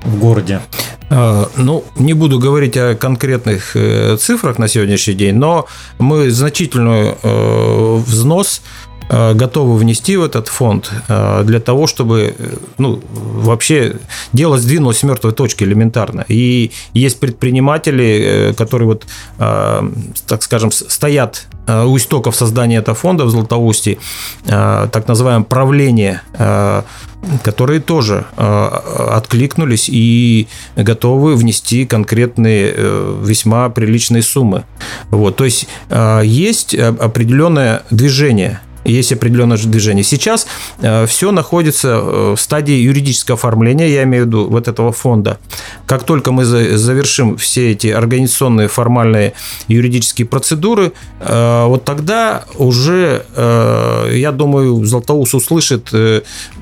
в 0.03 0.19
городе? 0.19 0.61
А, 1.09 1.49
ну, 1.57 1.83
не 1.97 2.13
буду 2.13 2.39
говорить 2.39 2.77
о 2.77 2.95
конкретных 2.95 3.75
э, 3.75 4.17
цифрах 4.17 4.57
на 4.59 4.67
сегодняшний 4.67 5.13
день, 5.13 5.35
но 5.35 5.67
мы 5.99 6.29
значительный 6.31 7.15
э, 7.21 7.95
взнос 8.05 8.61
э, 8.61 8.90
готовы 9.11 9.77
внести 9.77 10.15
в 10.15 10.23
этот 10.23 10.47
фонд 10.47 10.91
для 11.07 11.59
того, 11.59 11.85
чтобы 11.87 12.35
ну, 12.77 13.01
вообще 13.09 13.97
дело 14.31 14.57
сдвинулось 14.57 14.99
с 14.99 15.03
мертвой 15.03 15.33
точки 15.33 15.63
элементарно. 15.63 16.25
И 16.27 16.71
есть 16.93 17.19
предприниматели, 17.19 18.53
которые 18.57 18.87
вот, 18.87 19.05
так 19.37 20.43
скажем, 20.43 20.71
стоят 20.71 21.47
у 21.67 21.97
истоков 21.97 22.35
создания 22.35 22.77
этого 22.77 22.95
фонда 22.95 23.25
в 23.25 23.29
Златоусте, 23.29 23.97
так 24.45 25.07
называемое 25.07 25.45
правление 25.45 26.21
которые 27.43 27.79
тоже 27.79 28.25
э, 28.35 28.67
откликнулись 29.11 29.89
и 29.89 30.47
готовы 30.75 31.35
внести 31.35 31.85
конкретные 31.85 32.73
э, 32.75 33.21
весьма 33.23 33.69
приличные 33.69 34.23
суммы. 34.23 34.63
Вот, 35.09 35.35
то 35.35 35.45
есть 35.45 35.67
э, 35.89 36.21
есть 36.25 36.73
определенное 36.75 37.83
движение 37.91 38.61
есть 38.85 39.11
определенное 39.11 39.57
движение. 39.57 40.03
Сейчас 40.03 40.47
э, 40.81 41.05
все 41.05 41.31
находится 41.31 41.87
э, 41.87 42.35
в 42.35 42.41
стадии 42.41 42.73
юридического 42.73 43.37
оформления, 43.37 43.89
я 43.89 44.03
имею 44.03 44.23
в 44.23 44.27
виду 44.27 44.47
вот 44.47 44.67
этого 44.67 44.91
фонда. 44.91 45.37
Как 45.85 46.03
только 46.03 46.31
мы 46.31 46.45
завершим 46.45 47.37
все 47.37 47.71
эти 47.71 47.87
организационные, 47.87 48.67
формальные 48.67 49.33
юридические 49.67 50.27
процедуры, 50.27 50.93
э, 51.19 51.65
вот 51.67 51.83
тогда 51.85 52.45
уже, 52.57 53.25
я 54.11 54.31
думаю, 54.31 54.83
Златоус 54.85 55.33
услышит 55.33 55.93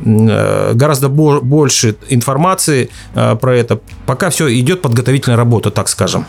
гораздо 0.02 1.10
больше 1.10 1.96
информации 2.10 2.90
про 3.14 3.56
это. 3.56 3.80
Пока 4.06 4.30
все 4.30 4.54
идет 4.60 4.82
подготовительная 4.82 5.38
работа, 5.38 5.72
так 5.72 5.90
скажем. 5.90 6.26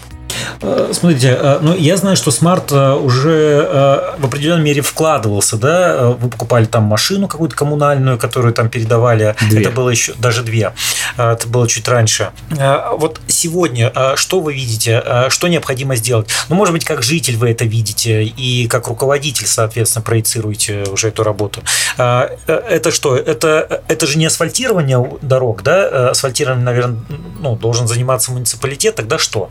Э, 0.61 0.91
смотрите, 0.93 1.37
э, 1.41 1.59
ну 1.61 1.75
я 1.75 1.97
знаю, 1.97 2.17
что 2.17 2.31
Smart 2.31 2.73
э, 2.73 2.95
уже 2.95 4.11
в 4.19 4.25
определенной 4.25 4.63
мере 4.63 4.83
вкладывался, 4.83 5.57
да, 5.57 6.11
вы 6.11 6.29
покупали 6.29 6.65
там 6.65 6.85
машину 6.85 7.29
какую-то 7.29 7.57
коммунальную, 7.57 8.19
которую 8.19 8.53
там 8.53 8.69
передавали, 8.69 9.35
две. 9.49 9.63
это 9.63 9.71
было 9.71 9.91
еще 9.91 10.15
даже 10.15 10.43
две, 10.43 10.73
это 11.17 11.47
было 11.47 11.69
чуть 11.69 11.89
раньше. 11.89 12.31
Вот 12.51 13.21
сегодня 13.27 13.93
что 14.17 14.41
вы 14.41 14.55
видите, 14.55 15.03
что 15.29 15.49
необходимо 15.49 15.97
сделать? 15.97 16.29
Ну, 16.49 16.57
может 16.57 16.73
быть, 16.73 16.85
как 16.85 17.03
житель 17.03 17.37
вы 17.37 17.51
это 17.51 17.65
видите 17.65 18.25
и 18.25 18.67
как 18.69 18.89
руководитель, 18.89 19.47
соответственно, 19.47 20.03
проецируете 20.03 20.85
уже 20.91 21.09
эту 21.09 21.23
работу. 21.23 21.63
Это 21.97 22.91
что? 22.91 23.17
Это, 23.17 23.83
это 23.89 24.07
же 24.07 24.19
не 24.19 24.27
асфальтирование 24.27 25.19
дорог, 25.23 25.63
да? 25.63 26.11
Асфальтированием, 26.11 26.65
наверное, 26.65 27.01
ну, 27.41 27.57
должен 27.57 27.89
заниматься 27.89 28.33
муниципалитет, 28.33 28.97
тогда 28.97 29.19
что? 29.19 29.51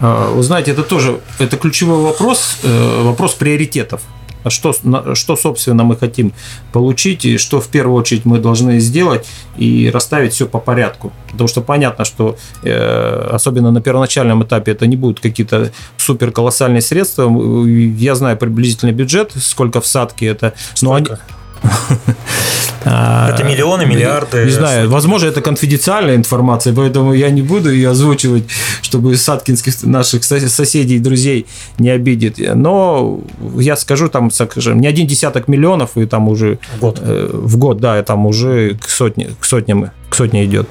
А, 0.00 0.32
вы 0.32 0.42
знаете, 0.42 0.70
это 0.70 0.82
тоже 0.82 1.20
это 1.38 1.56
ключевой 1.56 2.02
вопрос, 2.02 2.58
э, 2.62 3.02
вопрос 3.02 3.34
приоритетов. 3.34 4.02
А 4.44 4.50
что, 4.50 4.72
что, 5.14 5.36
собственно, 5.36 5.84
мы 5.84 5.96
хотим 5.96 6.32
получить 6.72 7.24
и 7.24 7.38
что 7.38 7.60
в 7.60 7.68
первую 7.68 7.96
очередь 7.96 8.24
мы 8.24 8.38
должны 8.38 8.78
сделать 8.78 9.26
и 9.56 9.90
расставить 9.92 10.32
все 10.32 10.46
по 10.46 10.58
порядку. 10.58 11.12
Потому 11.30 11.48
что 11.48 11.60
понятно, 11.60 12.04
что 12.04 12.36
э, 12.62 13.30
особенно 13.32 13.70
на 13.72 13.80
первоначальном 13.80 14.44
этапе 14.44 14.72
это 14.72 14.86
не 14.86 14.96
будут 14.96 15.20
какие-то 15.20 15.72
супер 15.96 16.30
колоссальные 16.30 16.82
средства. 16.82 17.30
Я 17.66 18.14
знаю 18.14 18.36
приблизительный 18.36 18.92
бюджет, 18.92 19.32
сколько 19.36 19.80
в 19.80 19.86
садке 19.86 20.26
это. 20.26 20.54
Но 20.82 20.94
они, 20.94 21.08
это 22.82 23.44
миллионы, 23.44 23.86
миллиарды. 23.86 24.44
Не 24.44 24.50
знаю, 24.50 24.90
возможно, 24.90 25.28
это 25.28 25.40
конфиденциальная 25.40 26.16
информация, 26.16 26.74
поэтому 26.74 27.12
я 27.12 27.30
не 27.30 27.42
буду 27.42 27.70
ее 27.70 27.90
озвучивать, 27.90 28.44
чтобы 28.82 29.16
садкинских 29.16 29.82
наших 29.82 30.24
соседей 30.24 30.96
и 30.96 30.98
друзей 30.98 31.46
не 31.78 31.90
обидеть. 31.90 32.40
Но 32.54 33.20
я 33.56 33.76
скажу, 33.76 34.08
там, 34.08 34.30
скажем, 34.30 34.80
не 34.80 34.86
один 34.86 35.06
десяток 35.06 35.48
миллионов, 35.48 35.96
и 35.96 36.06
там 36.06 36.28
уже... 36.28 36.58
В 36.76 36.80
год. 36.80 36.98
Э, 37.02 37.30
в 37.32 37.56
год, 37.56 37.80
да, 37.80 37.98
и 37.98 38.02
там 38.02 38.26
уже 38.26 38.74
к, 38.74 38.88
сотне, 38.88 39.30
к 39.40 39.44
сотням 39.44 39.90
к 40.08 40.14
сотне 40.14 40.44
идет. 40.44 40.68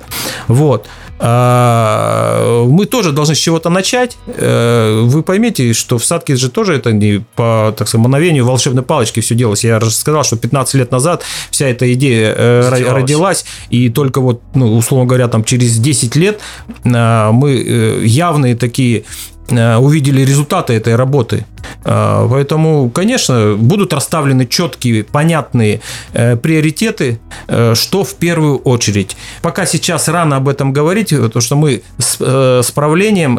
Вот. 0.47 0.87
А, 1.19 2.65
мы 2.65 2.85
тоже 2.85 3.11
должны 3.11 3.35
с 3.35 3.37
чего-то 3.39 3.69
начать. 3.69 4.17
Э, 4.27 5.01
вы 5.03 5.23
поймите, 5.23 5.73
что 5.73 5.97
в 5.97 6.05
садке 6.05 6.35
же 6.35 6.49
тоже 6.49 6.75
это 6.75 6.91
не 6.91 7.25
по, 7.35 7.73
так 7.75 7.87
сказать, 7.87 8.03
мановению 8.03 8.45
волшебной 8.45 8.83
палочки 8.83 9.19
все 9.19 9.35
делалось. 9.35 9.63
Я 9.63 9.79
же 9.79 9.89
сказал, 9.89 10.23
что 10.23 10.35
15 10.37 10.75
лет 10.75 10.91
назад 10.91 11.23
вся 11.49 11.67
эта 11.67 11.91
идея 11.93 12.35
э, 12.37 12.61
Сделалось. 12.75 13.01
родилась, 13.01 13.45
и 13.69 13.89
только 13.89 14.21
вот, 14.21 14.41
ну, 14.53 14.77
условно 14.77 15.07
говоря, 15.07 15.27
там 15.27 15.43
через 15.43 15.77
10 15.77 16.15
лет 16.15 16.39
а, 16.85 17.31
мы 17.31 17.53
э, 17.53 18.05
явные 18.05 18.55
такие 18.55 19.03
увидели 19.49 20.21
результаты 20.21 20.73
этой 20.73 20.95
работы. 20.95 21.45
А, 21.83 22.27
поэтому, 22.29 22.89
конечно, 22.89 23.55
будут 23.57 23.93
расставлены 23.93 24.45
четкие, 24.45 25.03
понятные 25.03 25.81
э, 26.13 26.35
приоритеты, 26.35 27.19
э, 27.47 27.75
что 27.75 28.03
в 28.03 28.15
первую 28.15 28.57
очередь. 28.57 29.15
Пока 29.41 29.65
сейчас 29.65 30.07
рано 30.07 30.37
об 30.37 30.49
этом 30.49 30.73
говорить, 30.73 31.09
потому 31.09 31.41
что 31.41 31.55
мы 31.55 31.81
с, 31.97 32.17
э, 32.19 32.61
с 32.63 32.71
правлением 32.71 33.37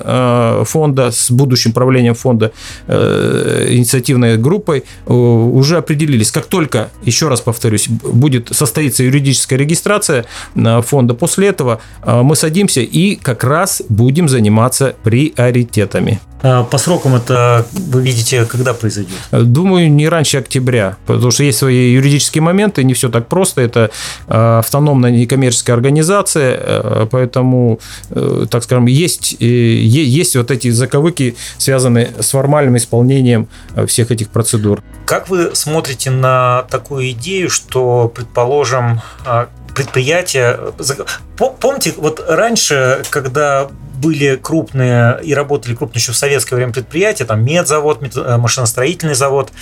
фонда, 0.65 1.11
с 1.11 1.31
будущим 1.31 1.73
правлением 1.73 2.15
фонда, 2.15 2.53
инициативной 2.87 4.37
группой 4.37 4.85
уже 5.07 5.77
определились. 5.77 6.31
Как 6.31 6.47
только, 6.47 6.91
еще 7.03 7.29
раз 7.29 7.41
повторюсь, 7.41 7.89
будет 7.89 8.49
состоится 8.53 9.03
юридическая 9.03 9.59
регистрация 9.59 10.25
фонда, 10.55 11.15
после 11.15 11.49
этого 11.49 11.81
мы 12.05 12.37
садимся 12.37 12.81
и 12.81 13.17
как 13.17 13.45
раз 13.45 13.83
будем 13.89 14.29
заниматься 14.29 14.95
приоритетами. 15.03 15.98
А, 16.43 16.65
по 16.65 16.79
срокам 16.79 17.17
это 17.17 17.67
вы 17.73 18.03
видите, 18.03 18.45
когда 18.45 18.75
произойдет? 18.75 19.17
Думаю, 19.33 19.91
не 19.91 20.09
раньше 20.09 20.39
октября, 20.39 20.97
потому 21.07 21.31
что 21.31 21.43
есть 21.45 21.59
свои 21.59 21.93
юридические 21.93 22.43
моменты, 22.43 22.85
не 22.85 22.95
все 22.95 23.09
так 23.09 23.27
просто. 23.29 23.61
Это 23.61 23.91
а, 24.27 24.61
автономная 24.61 25.11
некоммерческая 25.11 25.75
организация, 25.75 26.57
а, 26.59 27.09
поэтому, 27.11 27.81
э, 28.11 28.47
так 28.51 28.63
скажем, 28.63 28.87
есть, 28.87 29.37
э, 29.41 29.45
есть 29.45 30.37
вот 30.37 30.51
эти 30.51 30.71
заковыки, 30.71 31.37
связанные 31.57 32.11
с 32.19 32.31
формальным 32.31 32.77
исполнением 32.77 33.49
всех 33.87 34.11
этих 34.11 34.29
процедур. 34.29 34.83
Как 35.07 35.29
вы 35.29 35.51
смотрите 35.55 36.11
на 36.11 36.67
такую 36.71 37.11
идею, 37.11 37.51
что, 37.51 38.13
предположим, 38.15 39.01
предприятие... 39.75 40.59
Помните, 41.37 41.95
вот 41.97 42.25
раньше, 42.29 43.03
когда 43.11 43.69
были 44.01 44.37
крупные 44.37 45.21
и 45.23 45.35
работали 45.35 45.75
крупные 45.75 46.01
еще 46.01 46.13
в 46.13 46.17
советское 46.17 46.57
время 46.57 46.73
предприятия, 46.73 47.25
там 47.25 47.45
медзавод, 47.45 48.17
э, 48.17 48.37
машиностроительный 48.37 49.15
завод. 49.15 49.53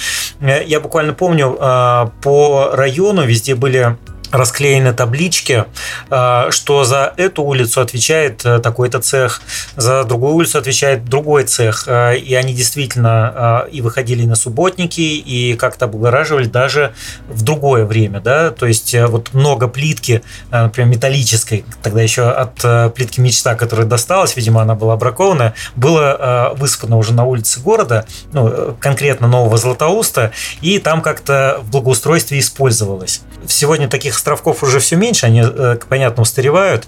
Э, 0.40 0.62
я 0.64 0.80
буквально 0.80 1.14
помню, 1.14 1.56
э, 1.58 2.06
по 2.22 2.70
району 2.72 3.24
везде 3.24 3.54
были 3.54 3.96
расклеены 4.30 4.92
таблички, 4.92 5.64
э, 6.10 6.46
что 6.50 6.84
за 6.84 7.12
эту 7.16 7.42
улицу 7.42 7.80
отвечает 7.80 8.44
э, 8.44 8.58
такой-то 8.58 9.00
цех, 9.00 9.42
за 9.76 10.04
другую 10.04 10.34
улицу 10.34 10.58
отвечает 10.58 11.04
другой 11.04 11.44
цех. 11.44 11.84
Э, 11.86 12.16
и 12.16 12.34
они 12.34 12.54
действительно 12.54 13.66
и 13.70 13.80
выходили 13.80 14.24
на 14.24 14.34
субботники, 14.34 15.00
и 15.00 15.54
как-то 15.54 15.86
облагораживали 15.86 16.46
даже 16.46 16.94
в 17.28 17.42
другое 17.42 17.84
время. 17.84 18.20
Да? 18.20 18.50
То 18.50 18.66
есть 18.66 18.94
вот 18.94 19.32
много 19.34 19.68
плитки, 19.68 20.22
например, 20.50 20.90
металлической, 20.90 21.64
тогда 21.82 22.02
еще 22.02 22.28
от 22.30 22.94
плитки 22.94 23.20
мечта, 23.20 23.54
которая 23.54 23.86
досталась, 23.86 24.36
видимо, 24.36 24.62
она 24.62 24.74
была 24.74 24.96
бракованная, 24.96 25.54
было 25.74 26.54
высыпано 26.56 26.96
уже 26.96 27.12
на 27.12 27.24
улице 27.24 27.60
города, 27.60 28.06
ну, 28.32 28.76
конкретно 28.80 29.28
Нового 29.28 29.56
Златоуста, 29.56 30.32
и 30.60 30.78
там 30.78 31.02
как-то 31.02 31.60
в 31.62 31.70
благоустройстве 31.70 32.38
использовалось. 32.38 33.22
Сегодня 33.46 33.88
таких 33.88 34.15
островков 34.16 34.62
уже 34.62 34.78
все 34.80 34.96
меньше, 34.96 35.26
они, 35.26 35.42
э, 35.44 35.78
понятно, 35.88 36.22
устаревают. 36.22 36.86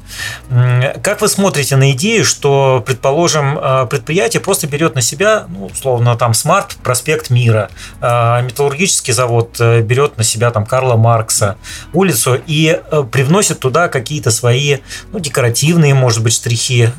Как 1.02 1.20
вы 1.20 1.28
смотрите 1.28 1.76
на 1.76 1.92
идею, 1.92 2.24
что, 2.24 2.82
предположим, 2.86 3.58
э, 3.58 3.86
предприятие 3.90 4.40
просто 4.40 4.66
берет 4.66 4.94
на 4.94 5.02
себя, 5.02 5.46
ну, 5.48 5.66
условно, 5.66 6.16
там, 6.16 6.34
Смарт, 6.34 6.76
проспект 6.82 7.30
Мира, 7.30 7.70
э, 8.00 8.42
металлургический 8.42 9.12
завод 9.12 9.60
берет 9.60 10.16
на 10.16 10.24
себя 10.24 10.50
там 10.50 10.66
Карла 10.66 10.96
Маркса, 10.96 11.56
улицу 11.92 12.40
и 12.46 12.80
привносит 13.12 13.60
туда 13.60 13.88
какие-то 13.88 14.30
свои, 14.30 14.78
ну, 15.12 15.18
декоративные, 15.18 15.94
может 15.94 16.22
быть, 16.22 16.34
штрихи, 16.34 16.90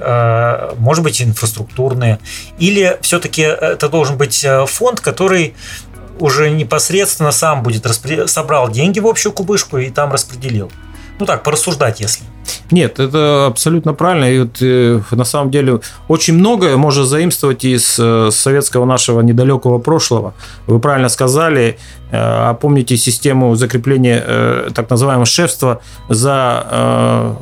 может 0.77 1.03
быть, 1.03 1.21
инфраструктурные. 1.21 2.19
Или 2.57 2.97
все-таки 3.01 3.41
это 3.41 3.89
должен 3.89 4.17
быть 4.17 4.45
фонд, 4.67 4.99
который 4.99 5.55
уже 6.19 6.49
непосредственно 6.49 7.31
сам 7.31 7.63
будет 7.63 7.85
распределять, 7.85 8.29
собрал 8.29 8.69
деньги 8.69 8.99
в 8.99 9.07
общую 9.07 9.33
кубышку 9.33 9.77
и 9.77 9.89
там 9.89 10.11
распределил. 10.11 10.71
Ну 11.19 11.25
так, 11.25 11.43
порассуждать, 11.43 11.99
если. 11.99 12.23
Нет, 12.71 12.99
это 12.99 13.47
абсолютно 13.47 13.93
правильно. 13.93 14.25
И 14.25 14.39
вот, 14.39 14.61
э, 14.61 15.01
на 15.11 15.25
самом 15.25 15.51
деле 15.51 15.81
очень 16.07 16.35
многое 16.35 16.77
можно 16.77 17.03
заимствовать 17.03 17.65
из 17.65 17.97
э, 17.99 18.29
советского 18.31 18.85
нашего 18.85 19.19
недалекого 19.19 19.79
прошлого. 19.79 20.33
Вы 20.65 20.79
правильно 20.79 21.09
сказали, 21.09 21.77
э, 22.11 22.55
помните 22.61 22.95
систему 22.95 23.55
закрепления 23.55 24.23
э, 24.25 24.69
так 24.73 24.89
называемого 24.89 25.25
шефства 25.25 25.81
за 26.07 26.65
э, 26.71 27.35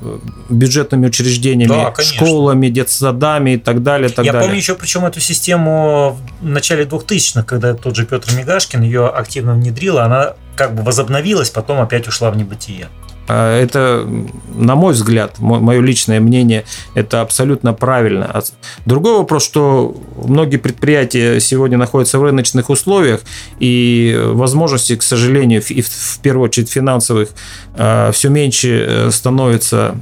бюджетными 0.49 1.07
учреждениями, 1.07 1.93
да, 1.95 2.03
школами, 2.03 2.69
детсадами 2.69 3.51
и 3.51 3.57
так 3.57 3.83
далее. 3.83 4.09
Так 4.09 4.25
Я 4.25 4.31
далее. 4.31 4.47
помню 4.47 4.59
еще, 4.59 4.73
причем 4.73 5.05
эту 5.05 5.19
систему 5.19 6.17
в 6.41 6.45
начале 6.45 6.85
2000-х, 6.85 7.43
когда 7.43 7.75
тот 7.75 7.95
же 7.95 8.07
Петр 8.07 8.33
Мигашкин 8.33 8.81
ее 8.81 9.07
активно 9.07 9.53
внедрил, 9.53 9.99
она 9.99 10.33
как 10.55 10.73
бы 10.73 10.81
возобновилась, 10.81 11.51
потом 11.51 11.79
опять 11.79 12.07
ушла 12.07 12.31
в 12.31 12.37
небытие. 12.37 12.87
А, 13.27 13.59
это, 13.59 14.07
на 14.55 14.75
мой 14.75 14.93
взгляд, 14.93 15.39
мое 15.39 15.81
личное 15.81 16.19
мнение, 16.19 16.65
это 16.93 17.21
абсолютно 17.21 17.73
правильно. 17.73 18.25
А 18.25 18.41
другой 18.85 19.17
вопрос, 19.17 19.43
что 19.43 19.95
многие 20.23 20.57
предприятия 20.57 21.39
сегодня 21.39 21.77
находятся 21.77 22.19
в 22.19 22.23
рыночных 22.23 22.69
условиях, 22.69 23.21
и 23.59 24.17
возможности, 24.23 24.95
к 24.95 25.03
сожалению, 25.03 25.61
и 25.67 25.81
в 25.81 26.19
первую 26.21 26.45
очередь 26.45 26.69
финансовых, 26.69 27.29
а, 27.75 28.11
все 28.11 28.29
меньше 28.29 28.85
э, 28.87 29.11
становится 29.11 29.95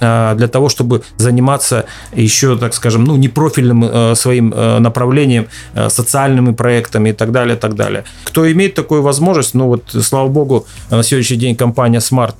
для 0.00 0.48
того, 0.48 0.68
чтобы 0.68 1.02
заниматься 1.16 1.84
еще, 2.14 2.56
так 2.56 2.74
скажем, 2.74 3.04
ну, 3.04 3.16
непрофильным 3.16 3.84
э, 3.84 4.14
своим 4.14 4.52
э, 4.54 4.78
направлением, 4.78 5.46
э, 5.74 5.88
социальными 5.90 6.52
проектами 6.52 7.10
и 7.10 7.12
так 7.12 7.32
далее, 7.32 7.56
так 7.56 7.74
далее. 7.74 8.04
Кто 8.24 8.50
имеет 8.50 8.74
такую 8.74 9.02
возможность, 9.02 9.54
ну 9.54 9.66
вот, 9.66 9.82
слава 10.02 10.28
богу, 10.28 10.66
на 10.90 11.02
сегодняшний 11.02 11.36
день 11.38 11.56
компания 11.56 12.00
Smart 12.00 12.36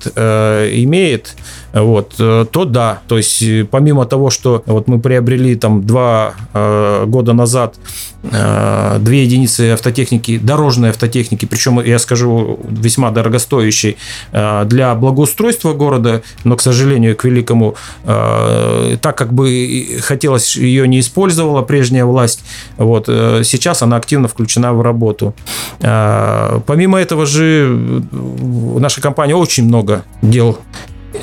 имеет, 0.83 1.35
вот, 1.73 2.15
то 2.17 2.65
да. 2.65 2.99
То 3.07 3.17
есть, 3.17 3.43
помимо 3.69 4.05
того, 4.05 4.29
что 4.29 4.63
вот 4.65 4.87
мы 4.87 4.99
приобрели 4.99 5.55
там 5.55 5.85
два 5.85 6.33
года 6.53 7.33
назад 7.33 7.75
две 8.23 9.23
единицы 9.23 9.71
автотехники, 9.71 10.37
дорожной 10.37 10.89
автотехники, 10.89 11.45
причем, 11.45 11.79
я 11.79 11.99
скажу, 11.99 12.59
весьма 12.67 13.11
дорогостоящей 13.11 13.97
для 14.31 14.95
благоустройства 14.95 15.73
города, 15.73 16.23
но, 16.43 16.55
к 16.55 16.61
сожалению, 16.61 17.15
к 17.15 17.23
великому 17.23 17.75
э, 18.03 18.97
так 19.01 19.17
как 19.17 19.33
бы 19.33 19.99
хотелось 20.01 20.55
ее 20.55 20.87
не 20.87 20.99
использовала 20.99 21.61
прежняя 21.61 22.05
власть, 22.05 22.43
вот, 22.77 23.05
э, 23.07 23.41
сейчас 23.43 23.81
она 23.81 23.97
активно 23.97 24.27
включена 24.27 24.73
в 24.73 24.81
работу. 24.81 25.33
Э, 25.79 26.59
помимо 26.65 26.99
этого 26.99 27.25
же 27.25 28.03
наша 28.11 29.01
компания 29.01 29.35
очень 29.35 29.65
много 29.65 30.03
дел 30.21 30.59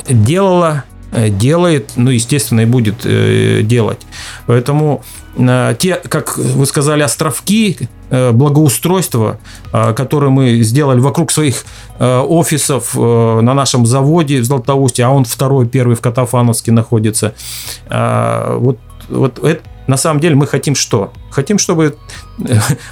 делала, 0.09 0.85
делает, 1.13 1.93
ну, 1.97 2.11
естественно, 2.11 2.61
и 2.61 2.67
будет 2.67 3.07
делать. 3.67 4.01
Поэтому 4.47 5.03
те, 5.37 6.01
как 6.09 6.37
вы 6.39 6.67
сказали, 6.67 7.03
островки 7.03 7.89
благоустройства, 8.11 9.39
которые 9.71 10.31
мы 10.31 10.61
сделали 10.63 11.01
вокруг 11.01 11.31
своих 11.31 11.65
Э, 11.97 12.19
офисов 12.19 12.97
э, 12.97 13.41
на 13.41 13.55
нашем 13.55 13.87
заводе 13.87 14.41
в 14.41 14.45
Златоусте, 14.45 15.05
а 15.05 15.11
он 15.11 15.25
второй, 15.25 15.69
первый 15.69 15.95
в 15.95 16.01
Катафановске 16.01 16.73
находится. 16.73 17.35
Вот, 17.89 18.79
вот 19.09 19.39
это, 19.45 19.63
на 19.87 19.97
самом 19.97 20.21
деле 20.21 20.35
мы 20.35 20.47
хотим 20.47 20.75
что? 20.75 21.13
Хотим, 21.31 21.59
чтобы 21.59 21.97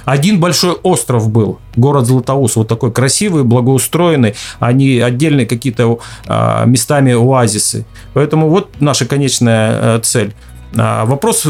один 0.05 0.39
большой 0.39 0.73
остров 0.83 1.29
был, 1.29 1.59
город 1.75 2.05
Златоуст, 2.05 2.55
вот 2.55 2.67
такой 2.67 2.91
красивый, 2.91 3.43
благоустроенный, 3.43 4.35
а 4.59 4.71
не 4.73 4.99
отдельные 4.99 5.45
какие-то 5.45 5.99
а, 6.27 6.65
местами 6.65 7.13
оазисы. 7.13 7.85
Поэтому 8.13 8.49
вот 8.49 8.69
наша 8.79 9.05
конечная 9.05 9.97
э, 9.97 9.99
цель. 10.03 10.33
А, 10.77 11.05
вопрос 11.05 11.47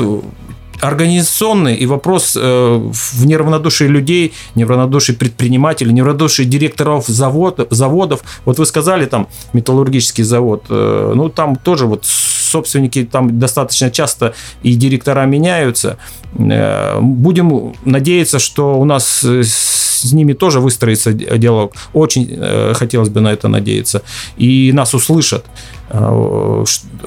организационный 0.83 1.75
и 1.75 1.85
вопрос 1.85 2.37
э, 2.39 2.91
в 2.93 3.25
неравнодушии 3.25 3.85
людей, 3.85 4.33
неравнодушии 4.55 5.13
предпринимателей, 5.13 5.93
неравнодушии 5.93 6.43
директоров 6.43 7.07
завод, 7.07 7.67
заводов. 7.69 8.21
Вот 8.45 8.59
вы 8.59 8.65
сказали 8.65 9.05
там 9.05 9.27
металлургический 9.53 10.23
завод, 10.23 10.65
э, 10.69 11.13
ну 11.15 11.29
там 11.29 11.55
тоже 11.55 11.85
вот 11.85 12.05
собственники 12.53 13.03
там 13.11 13.39
достаточно 13.39 13.89
часто 13.89 14.33
и 14.63 14.75
директора 14.75 15.25
меняются. 15.25 15.97
Э, 16.37 16.99
будем 17.01 17.73
надеяться, 17.85 18.39
что 18.39 18.79
у 18.79 18.85
нас 18.85 19.23
с 19.23 20.11
ними 20.13 20.33
тоже 20.33 20.59
выстроится 20.59 21.13
диалог. 21.13 21.73
Очень 21.93 22.73
хотелось 22.73 23.09
бы 23.09 23.21
на 23.21 23.31
это 23.31 23.47
надеяться. 23.47 24.01
И 24.37 24.71
нас 24.73 24.93
услышат, 24.93 25.45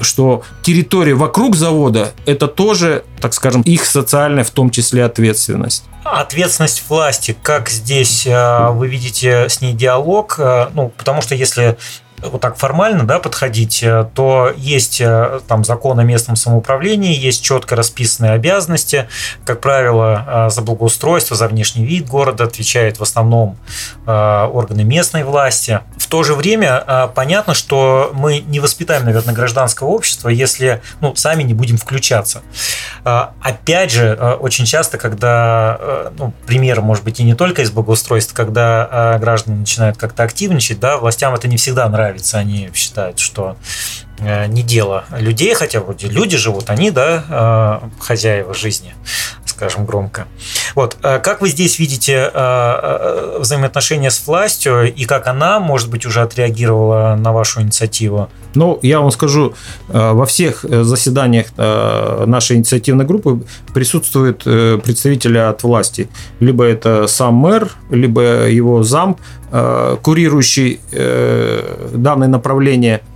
что 0.01 0.41
территория 0.63 1.13
вокруг 1.13 1.55
завода– 1.55 2.11
это 2.25 2.47
тоже, 2.47 3.03
так 3.21 3.33
скажем, 3.33 3.61
их 3.61 3.85
социальная, 3.85 4.43
в 4.43 4.49
том 4.49 4.71
числе, 4.71 5.05
ответственность. 5.05 5.83
Ответственность 6.03 6.83
власти, 6.89 7.35
как 7.43 7.69
здесь 7.69 8.25
вы 8.25 8.87
видите 8.87 9.47
с 9.47 9.61
ней 9.61 9.73
диалог? 9.73 10.39
Ну, 10.73 10.91
потому 10.97 11.21
что 11.21 11.35
если 11.35 11.77
вот 12.21 12.41
так 12.41 12.57
формально 12.57 13.03
да, 13.03 13.19
подходить, 13.19 13.83
э, 13.83 14.07
то 14.13 14.51
есть 14.55 14.99
э, 15.01 15.39
там 15.47 15.63
закон 15.63 15.99
о 15.99 16.03
местном 16.03 16.35
самоуправлении, 16.35 17.15
есть 17.15 17.43
четко 17.43 17.75
расписанные 17.75 18.31
обязанности. 18.31 19.07
Как 19.45 19.61
правило, 19.61 20.47
э, 20.47 20.49
за 20.49 20.61
благоустройство, 20.61 21.35
за 21.35 21.47
внешний 21.47 21.85
вид 21.85 22.07
города 22.07 22.45
отвечают 22.45 22.99
в 22.99 23.03
основном 23.03 23.57
органы 24.05 24.83
местной 24.83 25.23
власти. 25.23 25.81
В 25.97 26.07
то 26.07 26.23
же 26.23 26.33
время 26.33 27.09
понятно, 27.13 27.53
что 27.53 28.11
мы 28.13 28.39
не 28.39 28.59
воспитаем, 28.59 29.05
наверное, 29.05 29.33
гражданское 29.33 29.85
общество, 29.85 30.29
если 30.29 30.81
ну, 31.01 31.15
сами 31.15 31.43
не 31.43 31.53
будем 31.53 31.77
включаться. 31.77 32.41
Опять 33.03 33.91
же, 33.91 34.13
очень 34.39 34.65
часто, 34.65 34.97
когда, 34.97 36.11
ну, 36.17 36.33
пример, 36.45 36.81
может 36.81 37.03
быть, 37.03 37.19
и 37.19 37.23
не 37.23 37.35
только 37.35 37.61
из 37.61 37.71
благоустройства, 37.71 38.35
когда 38.35 39.17
граждане 39.19 39.59
начинают 39.59 39.97
как-то 39.97 40.23
активничать, 40.23 40.79
да, 40.79 40.97
властям 40.97 41.33
это 41.33 41.47
не 41.47 41.57
всегда 41.57 41.87
нравится 41.89 42.06
нравится, 42.07 42.37
они 42.37 42.69
считают, 42.73 43.19
что 43.19 43.57
э, 44.19 44.47
не 44.47 44.63
дело 44.63 45.05
людей, 45.11 45.53
хотя 45.53 45.81
вроде 45.81 46.07
люди 46.07 46.37
живут, 46.37 46.69
они, 46.69 46.89
да, 46.91 47.81
э, 47.89 47.89
хозяева 47.99 48.53
жизни, 48.53 48.93
скажем 49.57 49.85
громко. 49.85 50.27
Вот, 50.75 50.97
э, 51.01 51.17
как 51.19 51.41
вы 51.41 51.49
здесь 51.49 51.79
видите 51.79 52.31
взаимоотношения 53.39 54.11
с 54.11 54.27
властью 54.27 54.93
и 54.93 55.05
как 55.05 55.27
она, 55.27 55.59
может 55.59 55.89
быть, 55.89 56.05
уже 56.05 56.21
отреагировала 56.21 57.15
на 57.19 57.31
вашу 57.33 57.61
инициативу? 57.61 58.29
Ну, 58.53 58.79
я 58.81 58.99
вам 59.01 59.11
скажу, 59.11 59.53
во 59.87 60.25
всех 60.25 60.63
заседаниях 60.63 61.47
нашей 61.57 62.57
инициативной 62.57 63.05
группы 63.05 63.41
присутствуют 63.73 64.43
представители 64.43 65.37
от 65.37 65.63
власти. 65.63 66.07
Либо 66.39 66.63
это 66.63 67.07
сам 67.07 67.35
мэр, 67.35 67.71
либо 67.89 68.47
его 68.47 68.83
зам, 68.83 69.17
курирующий 70.01 70.79
данное 71.93 72.27
направление– 72.27 73.01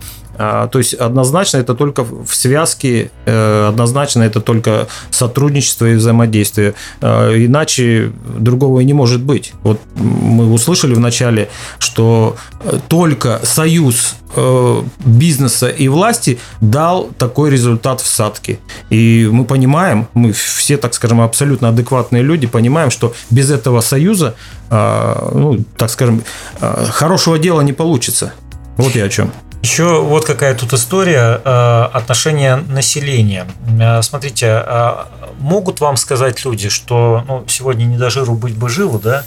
то 0.71 0.79
есть 0.79 0.93
однозначно 0.93 1.57
это 1.57 1.75
только 1.75 2.03
в 2.03 2.33
связке, 2.33 3.11
э, 3.25 3.67
однозначно 3.67 4.23
это 4.23 4.39
только 4.39 4.87
сотрудничество 5.09 5.85
и 5.85 5.95
взаимодействие. 5.95 6.73
А, 7.01 7.31
иначе 7.35 8.11
другого 8.37 8.79
и 8.79 8.85
не 8.85 8.93
может 8.93 9.21
быть. 9.21 9.53
Вот 9.63 9.79
мы 9.95 10.51
услышали 10.51 10.93
вначале, 10.93 11.49
что 11.79 12.35
э, 12.63 12.79
только 12.87 13.41
союз 13.43 14.15
э, 14.35 14.81
бизнеса 15.05 15.67
и 15.67 15.87
власти 15.89 16.39
дал 16.61 17.09
такой 17.17 17.49
результат 17.49 18.01
в 18.01 18.07
садке. 18.07 18.59
И 18.89 19.29
мы 19.31 19.45
понимаем, 19.45 20.07
мы 20.13 20.31
все, 20.31 20.77
так 20.77 20.93
скажем, 20.93 21.21
абсолютно 21.21 21.69
адекватные 21.69 22.23
люди, 22.23 22.47
понимаем, 22.47 22.89
что 22.89 23.13
без 23.29 23.51
этого 23.51 23.81
союза, 23.81 24.35
а, 24.69 25.29
ну, 25.33 25.59
так 25.77 25.89
скажем, 25.89 26.23
хорошего 26.59 27.37
дела 27.37 27.61
не 27.61 27.73
получится. 27.73 28.33
Вот 28.77 28.95
я 28.95 29.05
о 29.05 29.09
чем. 29.09 29.31
Еще 29.61 30.01
вот 30.01 30.25
какая 30.25 30.55
тут 30.55 30.73
история 30.73 31.39
э, 31.43 31.83
отношения 31.93 32.55
населения. 32.55 33.45
Э, 33.79 34.01
смотрите, 34.01 34.63
э, 34.65 34.95
могут 35.37 35.79
вам 35.79 35.97
сказать 35.97 36.43
люди, 36.43 36.69
что 36.69 37.23
ну, 37.27 37.43
сегодня 37.47 37.85
не 37.85 37.97
дожиру 37.97 38.33
быть 38.33 38.55
бы 38.55 38.69
живу, 38.69 38.99
да? 38.99 39.23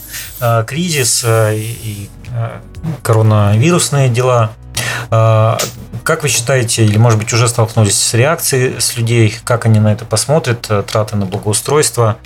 Кризис 0.64 1.25
и 1.27 2.09
коронавирусные 3.03 4.09
дела. 4.09 4.51
Как 6.04 6.22
вы 6.22 6.28
считаете, 6.28 6.84
или 6.84 6.98
может 6.98 7.18
быть 7.18 7.32
уже 7.32 7.48
столкнулись 7.48 7.98
с 7.98 8.12
реакцией 8.12 8.78
с 8.78 8.96
людей, 8.98 9.34
как 9.42 9.64
они 9.64 9.80
на 9.80 9.90
это 9.90 10.04
посмотрят, 10.04 10.70
траты 10.86 11.16
на 11.16 11.24
благоустройство? 11.24 12.18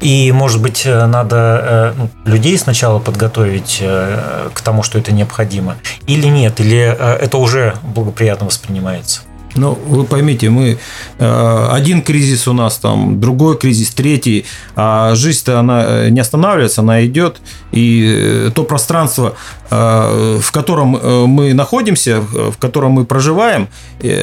И, 0.00 0.32
может 0.32 0.60
быть, 0.60 0.82
э, 0.84 1.06
надо 1.06 1.36
э, 1.36 1.92
ну, 1.96 2.10
людей 2.24 2.58
сначала 2.58 2.98
подготовить 2.98 3.78
э, 3.80 4.48
к 4.52 4.60
тому, 4.62 4.82
что 4.82 4.98
это 4.98 5.12
необходимо, 5.12 5.76
или 6.08 6.26
нет, 6.26 6.58
или 6.58 6.78
это 6.78 7.36
уже 7.38 7.76
благоприятно 7.82 8.46
воспринимается? 8.46 9.20
Ну, 9.56 9.76
вы 9.86 10.04
поймите, 10.04 10.48
мы 10.48 10.78
один 11.18 12.02
кризис 12.02 12.46
у 12.46 12.52
нас 12.52 12.78
там, 12.78 13.20
другой 13.20 13.58
кризис, 13.58 13.90
третий, 13.90 14.44
а 14.76 15.14
жизнь-то 15.14 15.58
она 15.58 16.08
не 16.08 16.20
останавливается, 16.20 16.82
она 16.82 17.04
идет, 17.04 17.40
и 17.72 18.50
то 18.54 18.62
пространство, 18.64 19.34
в 19.70 20.50
котором 20.52 21.28
мы 21.28 21.52
находимся, 21.52 22.20
в 22.20 22.56
котором 22.58 22.92
мы 22.92 23.04
проживаем, 23.04 23.68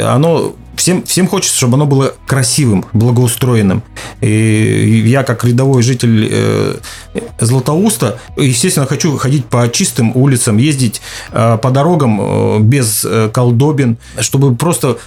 оно 0.05 0.55
всем, 0.77 1.03
всем 1.03 1.27
хочется, 1.27 1.57
чтобы 1.57 1.75
оно 1.75 1.85
было 1.85 2.13
красивым, 2.25 2.85
благоустроенным. 2.93 3.83
И 4.21 5.03
я, 5.05 5.23
как 5.23 5.43
рядовой 5.43 5.83
житель 5.83 6.29
э, 6.31 6.75
Златоуста, 7.39 8.19
естественно, 8.37 8.85
хочу 8.85 9.17
ходить 9.17 9.45
по 9.45 9.67
чистым 9.69 10.15
улицам, 10.15 10.57
ездить 10.57 11.01
э, 11.31 11.57
по 11.61 11.71
дорогам 11.71 12.19
э, 12.21 12.59
без 12.59 13.03
э, 13.03 13.29
колдобин, 13.33 13.97
чтобы 14.19 14.55
просто 14.55 14.97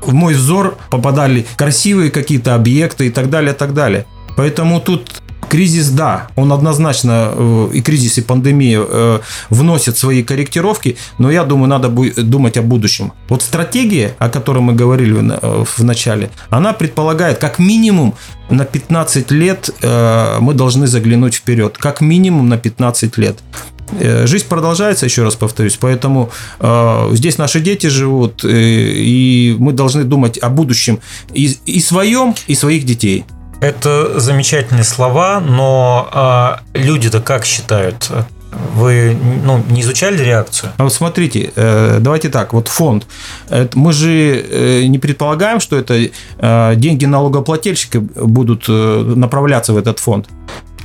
в 0.00 0.12
мой 0.12 0.34
взор 0.34 0.76
попадали 0.90 1.46
красивые 1.56 2.10
какие-то 2.10 2.54
объекты 2.54 3.06
и 3.06 3.10
так 3.10 3.30
далее, 3.30 3.52
так 3.52 3.74
далее. 3.74 4.06
Поэтому 4.36 4.80
тут 4.80 5.22
Кризис, 5.48 5.90
да, 5.90 6.28
он 6.36 6.52
однозначно, 6.52 7.32
э, 7.32 7.70
и 7.74 7.80
кризис, 7.80 8.18
и 8.18 8.22
пандемия 8.22 8.80
э, 8.86 9.20
вносят 9.50 9.96
свои 9.96 10.22
корректировки, 10.22 10.96
но 11.18 11.30
я 11.30 11.44
думаю, 11.44 11.68
надо 11.68 11.88
думать 11.88 12.56
о 12.56 12.62
будущем. 12.62 13.12
Вот 13.28 13.42
стратегия, 13.42 14.14
о 14.18 14.28
которой 14.28 14.60
мы 14.60 14.74
говорили 14.74 15.12
в 15.12 15.80
э, 15.80 15.82
начале, 15.82 16.30
она 16.50 16.72
предполагает 16.72 17.38
как 17.38 17.58
минимум 17.58 18.14
на 18.50 18.64
15 18.64 19.30
лет 19.30 19.68
мы 19.82 20.54
должны 20.54 20.86
заглянуть 20.86 21.34
вперед. 21.34 21.76
Как 21.76 22.00
минимум 22.00 22.48
на 22.48 22.56
15 22.56 23.18
лет. 23.18 23.38
Жизнь 24.00 24.46
продолжается, 24.48 25.06
еще 25.06 25.22
раз 25.22 25.34
повторюсь, 25.34 25.76
поэтому 25.80 26.30
э, 26.60 27.08
здесь 27.12 27.38
наши 27.38 27.60
дети 27.60 27.86
живут, 27.86 28.44
э, 28.44 28.48
и 28.50 29.56
мы 29.58 29.72
должны 29.72 30.04
думать 30.04 30.38
о 30.38 30.50
будущем 30.50 31.00
и, 31.32 31.56
и 31.64 31.80
своем, 31.80 32.34
и 32.46 32.54
своих 32.54 32.84
детей. 32.84 33.24
Это 33.60 34.20
замечательные 34.20 34.84
слова, 34.84 35.40
но 35.40 36.08
а, 36.12 36.60
люди-то 36.74 37.20
как 37.20 37.44
считают? 37.44 38.10
Вы 38.74 39.16
ну, 39.44 39.62
не 39.68 39.82
изучали 39.82 40.22
реакцию? 40.22 40.72
Вот 40.78 40.92
смотрите, 40.92 41.52
э, 41.54 41.98
давайте 42.00 42.28
так, 42.28 42.52
вот 42.52 42.68
фонд. 42.68 43.06
Мы 43.74 43.92
же 43.92 44.10
э, 44.10 44.84
не 44.86 44.98
предполагаем, 44.98 45.60
что 45.60 45.76
это 45.76 45.94
э, 45.94 46.74
деньги 46.76 47.04
налогоплательщика 47.04 48.00
будут 48.00 48.68
направляться 48.68 49.72
в 49.72 49.76
этот 49.76 49.98
фонд. 49.98 50.28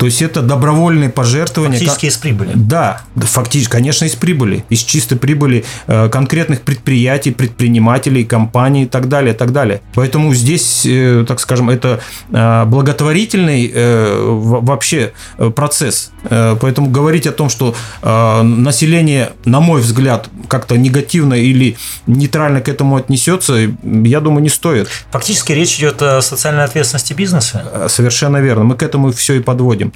То 0.03 0.07
есть 0.07 0.21
это 0.21 0.41
добровольные 0.41 1.09
пожертвования. 1.09 1.79
Фактически 1.79 2.07
из 2.07 2.17
прибыли. 2.17 2.51
Да, 2.55 3.03
фактически, 3.15 3.71
конечно, 3.71 4.03
из 4.03 4.15
прибыли. 4.15 4.65
Из 4.67 4.79
чистой 4.79 5.15
прибыли 5.15 5.63
э, 5.87 6.09
конкретных 6.09 6.59
предприятий, 6.63 7.31
предпринимателей, 7.31 8.25
компаний 8.25 8.83
и 8.83 8.85
так 8.85 9.07
далее, 9.07 9.33
и 9.33 9.37
так 9.37 9.53
далее. 9.53 9.79
Поэтому 9.93 10.33
здесь, 10.33 10.85
э, 10.85 11.23
так 11.25 11.39
скажем, 11.39 11.69
это 11.69 12.01
э, 12.31 12.65
благотворительный 12.65 13.71
вообще 13.73 15.13
процесс. 15.55 16.11
Поэтому 16.29 16.89
говорить 16.89 17.25
о 17.25 17.31
том, 17.31 17.47
что 17.47 17.73
население, 18.01 19.29
на 19.45 19.61
мой 19.61 19.79
взгляд, 19.79 20.27
как-то 20.49 20.77
негативно 20.77 21.35
или 21.35 21.77
нейтрально 22.07 22.59
к 22.59 22.67
этому 22.67 22.97
отнесется, 22.97 23.55
я 23.83 24.19
думаю, 24.19 24.43
не 24.43 24.49
стоит. 24.49 24.89
Фактически 25.11 25.53
речь 25.53 25.79
идет 25.79 26.01
о 26.01 26.21
социальной 26.21 26.65
ответственности 26.65 27.13
бизнеса. 27.13 27.87
Совершенно 27.87 28.37
верно. 28.41 28.65
Мы 28.65 28.75
к 28.75 28.83
этому 28.83 29.13
все 29.13 29.35
и 29.35 29.39
подводим 29.39 29.92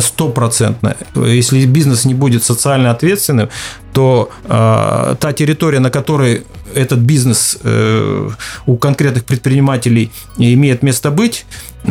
стопроцентно. 0.00 0.96
Если 1.14 1.66
бизнес 1.66 2.04
не 2.04 2.14
будет 2.14 2.44
социально 2.44 2.90
ответственным, 2.90 3.48
то 3.92 4.30
э, 4.44 5.16
та 5.18 5.32
территория, 5.32 5.80
на 5.80 5.90
которой 5.90 6.44
этот 6.74 6.98
бизнес 6.98 7.58
э, 7.62 8.30
у 8.66 8.76
конкретных 8.76 9.24
предпринимателей 9.24 10.10
имеет 10.38 10.82
место 10.82 11.10
быть, 11.10 11.46
э, 11.84 11.90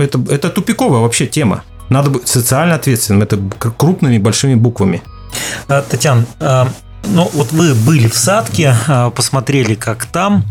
это, 0.00 0.20
это 0.30 0.50
тупиковая 0.50 1.00
вообще 1.00 1.26
тема. 1.26 1.62
Надо 1.90 2.10
быть 2.10 2.28
социально 2.28 2.74
ответственным, 2.74 3.22
это 3.22 3.38
крупными 3.76 4.18
большими 4.18 4.54
буквами. 4.54 5.02
Татьяна, 5.66 6.24
ну 7.08 7.30
вот 7.34 7.52
вы 7.52 7.74
были 7.74 8.08
в 8.08 8.14
садке, 8.14 8.74
посмотрели, 9.14 9.74
как 9.74 10.06
там. 10.06 10.44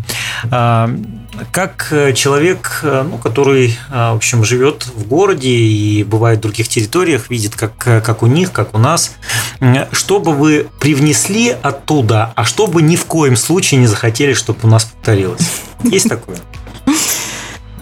Как 1.51 1.87
э, 1.91 2.13
человек, 2.13 2.79
э, 2.83 3.05
ну, 3.09 3.17
который, 3.17 3.77
в 3.89 4.15
общем, 4.15 4.43
живет 4.43 4.85
в 4.85 5.07
городе 5.07 5.49
и 5.49 6.03
бывает 6.03 6.39
в 6.39 6.41
других 6.41 6.67
территориях, 6.67 7.29
видит, 7.29 7.55
как, 7.55 7.75
как 7.77 8.23
у 8.23 8.27
них, 8.27 8.51
как 8.51 8.73
у 8.73 8.77
нас, 8.77 9.15
что 9.91 10.19
бы 10.19 10.33
вы 10.33 10.67
привнесли 10.79 11.49
оттуда, 11.49 12.33
а 12.35 12.45
что 12.45 12.67
бы 12.67 12.81
ни 12.81 12.95
в 12.95 13.05
коем 13.05 13.35
случае 13.35 13.79
не 13.81 13.87
захотели, 13.87 14.33
чтобы 14.33 14.59
у 14.63 14.67
нас 14.67 14.85
повторилось? 14.85 15.41
Есть 15.83 16.09
такое? 16.09 16.37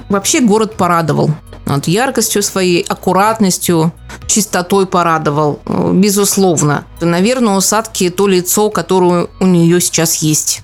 Вообще 0.09 0.41
город 0.41 0.75
порадовал. 0.75 1.31
Вот, 1.65 1.87
яркостью 1.87 2.43
своей, 2.43 2.81
аккуратностью, 2.81 3.93
чистотой 4.27 4.85
порадовал, 4.85 5.61
безусловно. 5.93 6.85
Наверное, 6.99 7.55
у 7.55 7.61
Садки 7.61 8.09
то 8.09 8.27
лицо, 8.27 8.69
которое 8.69 9.27
у 9.39 9.45
нее 9.45 9.79
сейчас 9.79 10.15
есть. 10.17 10.63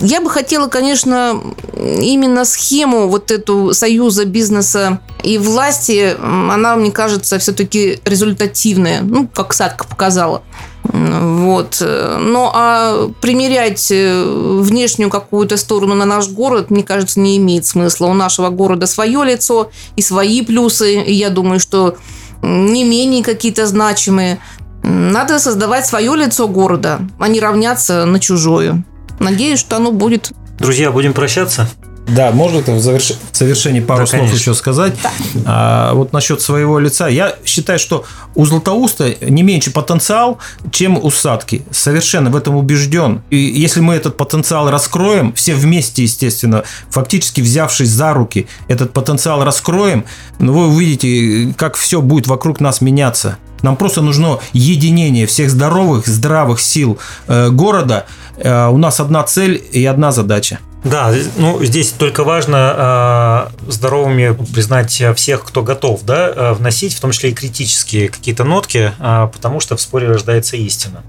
Я 0.00 0.20
бы 0.20 0.30
хотела, 0.30 0.68
конечно, 0.68 1.40
именно 1.74 2.44
схему 2.44 3.08
вот 3.08 3.32
эту 3.32 3.74
союза 3.74 4.24
бизнеса 4.24 5.00
и 5.24 5.38
власти, 5.38 6.16
она, 6.20 6.76
мне 6.76 6.92
кажется, 6.92 7.38
все-таки 7.40 8.00
результативная, 8.04 9.02
ну, 9.02 9.26
как 9.26 9.52
Садка 9.52 9.84
показала. 9.84 10.42
Вот. 10.84 11.82
Ну, 11.82 12.50
а 12.54 13.10
примерять 13.20 13.90
э, 13.90 14.24
внешнюю 14.60 15.10
какую-то 15.10 15.56
сторону 15.56 15.94
на 15.94 16.04
наш 16.04 16.28
город, 16.28 16.70
мне 16.70 16.82
кажется, 16.82 17.20
не 17.20 17.36
имеет 17.36 17.66
смысла. 17.66 18.06
У 18.06 18.14
нашего 18.14 18.48
города 18.50 18.86
свое 18.86 19.24
лицо 19.24 19.70
и 19.96 20.02
свои 20.02 20.42
плюсы. 20.42 21.02
И 21.02 21.12
я 21.12 21.30
думаю, 21.30 21.60
что 21.60 21.96
не 22.42 22.84
менее 22.84 23.22
какие-то 23.22 23.66
значимые. 23.66 24.38
Надо 24.82 25.38
создавать 25.40 25.86
свое 25.86 26.14
лицо 26.14 26.48
города, 26.48 27.00
а 27.18 27.28
не 27.28 27.40
равняться 27.40 28.06
на 28.06 28.20
чужое. 28.20 28.82
Надеюсь, 29.18 29.60
что 29.60 29.76
оно 29.76 29.92
будет. 29.92 30.32
Друзья, 30.58 30.90
будем 30.90 31.12
прощаться. 31.12 31.68
Да, 32.08 32.30
можно 32.32 32.60
в, 32.60 32.80
заверш... 32.80 33.12
в 33.32 33.36
завершении 33.36 33.80
пару 33.80 34.00
да, 34.00 34.06
слов 34.06 34.20
конечно. 34.20 34.38
еще 34.38 34.54
сказать. 34.54 34.94
Да. 35.02 35.12
А, 35.44 35.94
вот 35.94 36.12
насчет 36.12 36.40
своего 36.40 36.78
лица. 36.78 37.06
Я 37.06 37.36
считаю, 37.44 37.78
что 37.78 38.04
у 38.34 38.46
Златоуста 38.46 39.14
не 39.20 39.42
меньше 39.42 39.70
потенциал, 39.70 40.38
чем 40.70 40.96
у 40.96 41.10
Садки. 41.10 41.62
Совершенно 41.70 42.30
в 42.30 42.36
этом 42.36 42.56
убежден. 42.56 43.22
И 43.28 43.36
если 43.36 43.80
мы 43.80 43.94
этот 43.94 44.16
потенциал 44.16 44.70
раскроем, 44.70 45.34
все 45.34 45.54
вместе, 45.54 46.02
естественно, 46.02 46.64
фактически 46.88 47.42
взявшись 47.42 47.90
за 47.90 48.14
руки, 48.14 48.48
этот 48.68 48.92
потенциал 48.92 49.44
раскроем, 49.44 50.04
ну, 50.38 50.54
вы 50.54 50.68
увидите, 50.68 51.54
как 51.58 51.76
все 51.76 52.00
будет 52.00 52.26
вокруг 52.26 52.60
нас 52.60 52.80
меняться. 52.80 53.36
Нам 53.62 53.76
просто 53.76 54.02
нужно 54.02 54.38
единение 54.52 55.26
всех 55.26 55.50
здоровых, 55.50 56.06
здравых 56.06 56.60
сил 56.60 56.98
э, 57.26 57.50
города. 57.50 58.06
Э, 58.36 58.68
у 58.68 58.78
нас 58.78 59.00
одна 59.00 59.22
цель 59.24 59.62
и 59.72 59.84
одна 59.84 60.12
задача. 60.12 60.58
Да, 60.84 61.12
ну 61.36 61.62
здесь 61.64 61.90
только 61.90 62.22
важно 62.22 63.50
э, 63.66 63.70
здоровыми 63.70 64.36
признать 64.54 65.02
всех, 65.16 65.44
кто 65.44 65.62
готов, 65.62 66.04
да, 66.04 66.28
э, 66.28 66.52
вносить, 66.52 66.94
в 66.94 67.00
том 67.00 67.10
числе 67.10 67.30
и 67.30 67.34
критические 67.34 68.08
какие-то 68.08 68.44
нотки, 68.44 68.92
э, 68.98 69.28
потому 69.32 69.58
что 69.60 69.76
в 69.76 69.80
споре 69.80 70.08
рождается 70.08 70.56
истина. 70.56 71.02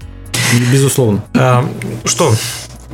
Безусловно. 0.72 1.22
Э, 1.34 1.62
что, 2.04 2.34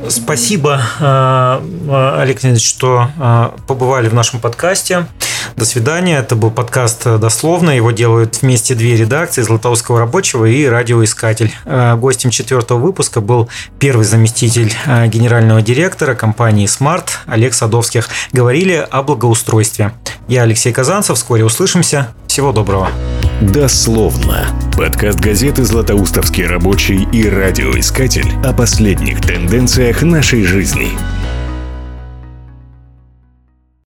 спасибо, 0.09 0.81
э, 0.99 2.21
Олег 2.21 2.43
Леонидович, 2.43 2.67
что 2.67 3.09
э, 3.17 3.49
побывали 3.67 4.09
в 4.09 4.13
нашем 4.13 4.39
подкасте. 4.39 5.07
До 5.55 5.65
свидания. 5.65 6.19
Это 6.19 6.35
был 6.35 6.51
подкаст 6.51 7.03
«Дословно». 7.03 7.71
Его 7.71 7.91
делают 7.91 8.41
вместе 8.41 8.75
две 8.75 8.95
редакции 8.95 9.41
«Златоустского 9.41 9.99
рабочего» 9.99 10.45
и 10.45 10.65
«Радиоискатель». 10.65 11.51
Э, 11.65 11.95
гостем 11.95 12.29
четвертого 12.29 12.79
выпуска 12.79 13.21
был 13.21 13.49
первый 13.79 14.05
заместитель 14.05 14.73
э, 14.85 15.07
генерального 15.07 15.61
директора 15.61 16.15
компании 16.15 16.67
Smart 16.67 17.09
Олег 17.25 17.53
Садовских. 17.53 18.09
Говорили 18.33 18.85
о 18.89 19.01
благоустройстве. 19.03 19.93
Я 20.27 20.43
Алексей 20.43 20.71
Казанцев. 20.71 21.17
Вскоре 21.17 21.43
услышимся. 21.43 22.13
Всего 22.37 22.51
доброго. 22.51 22.91
Дословно. 23.41 24.45
Подкаст 24.77 25.19
газеты 25.19 25.63
«Златоустовский 25.63 26.45
рабочий» 26.45 27.07
и 27.11 27.27
«Радиоискатель» 27.27 28.31
о 28.45 28.53
последних 28.53 29.21
тенденциях 29.21 30.03
нашей 30.03 30.43
жизни. 30.43 30.89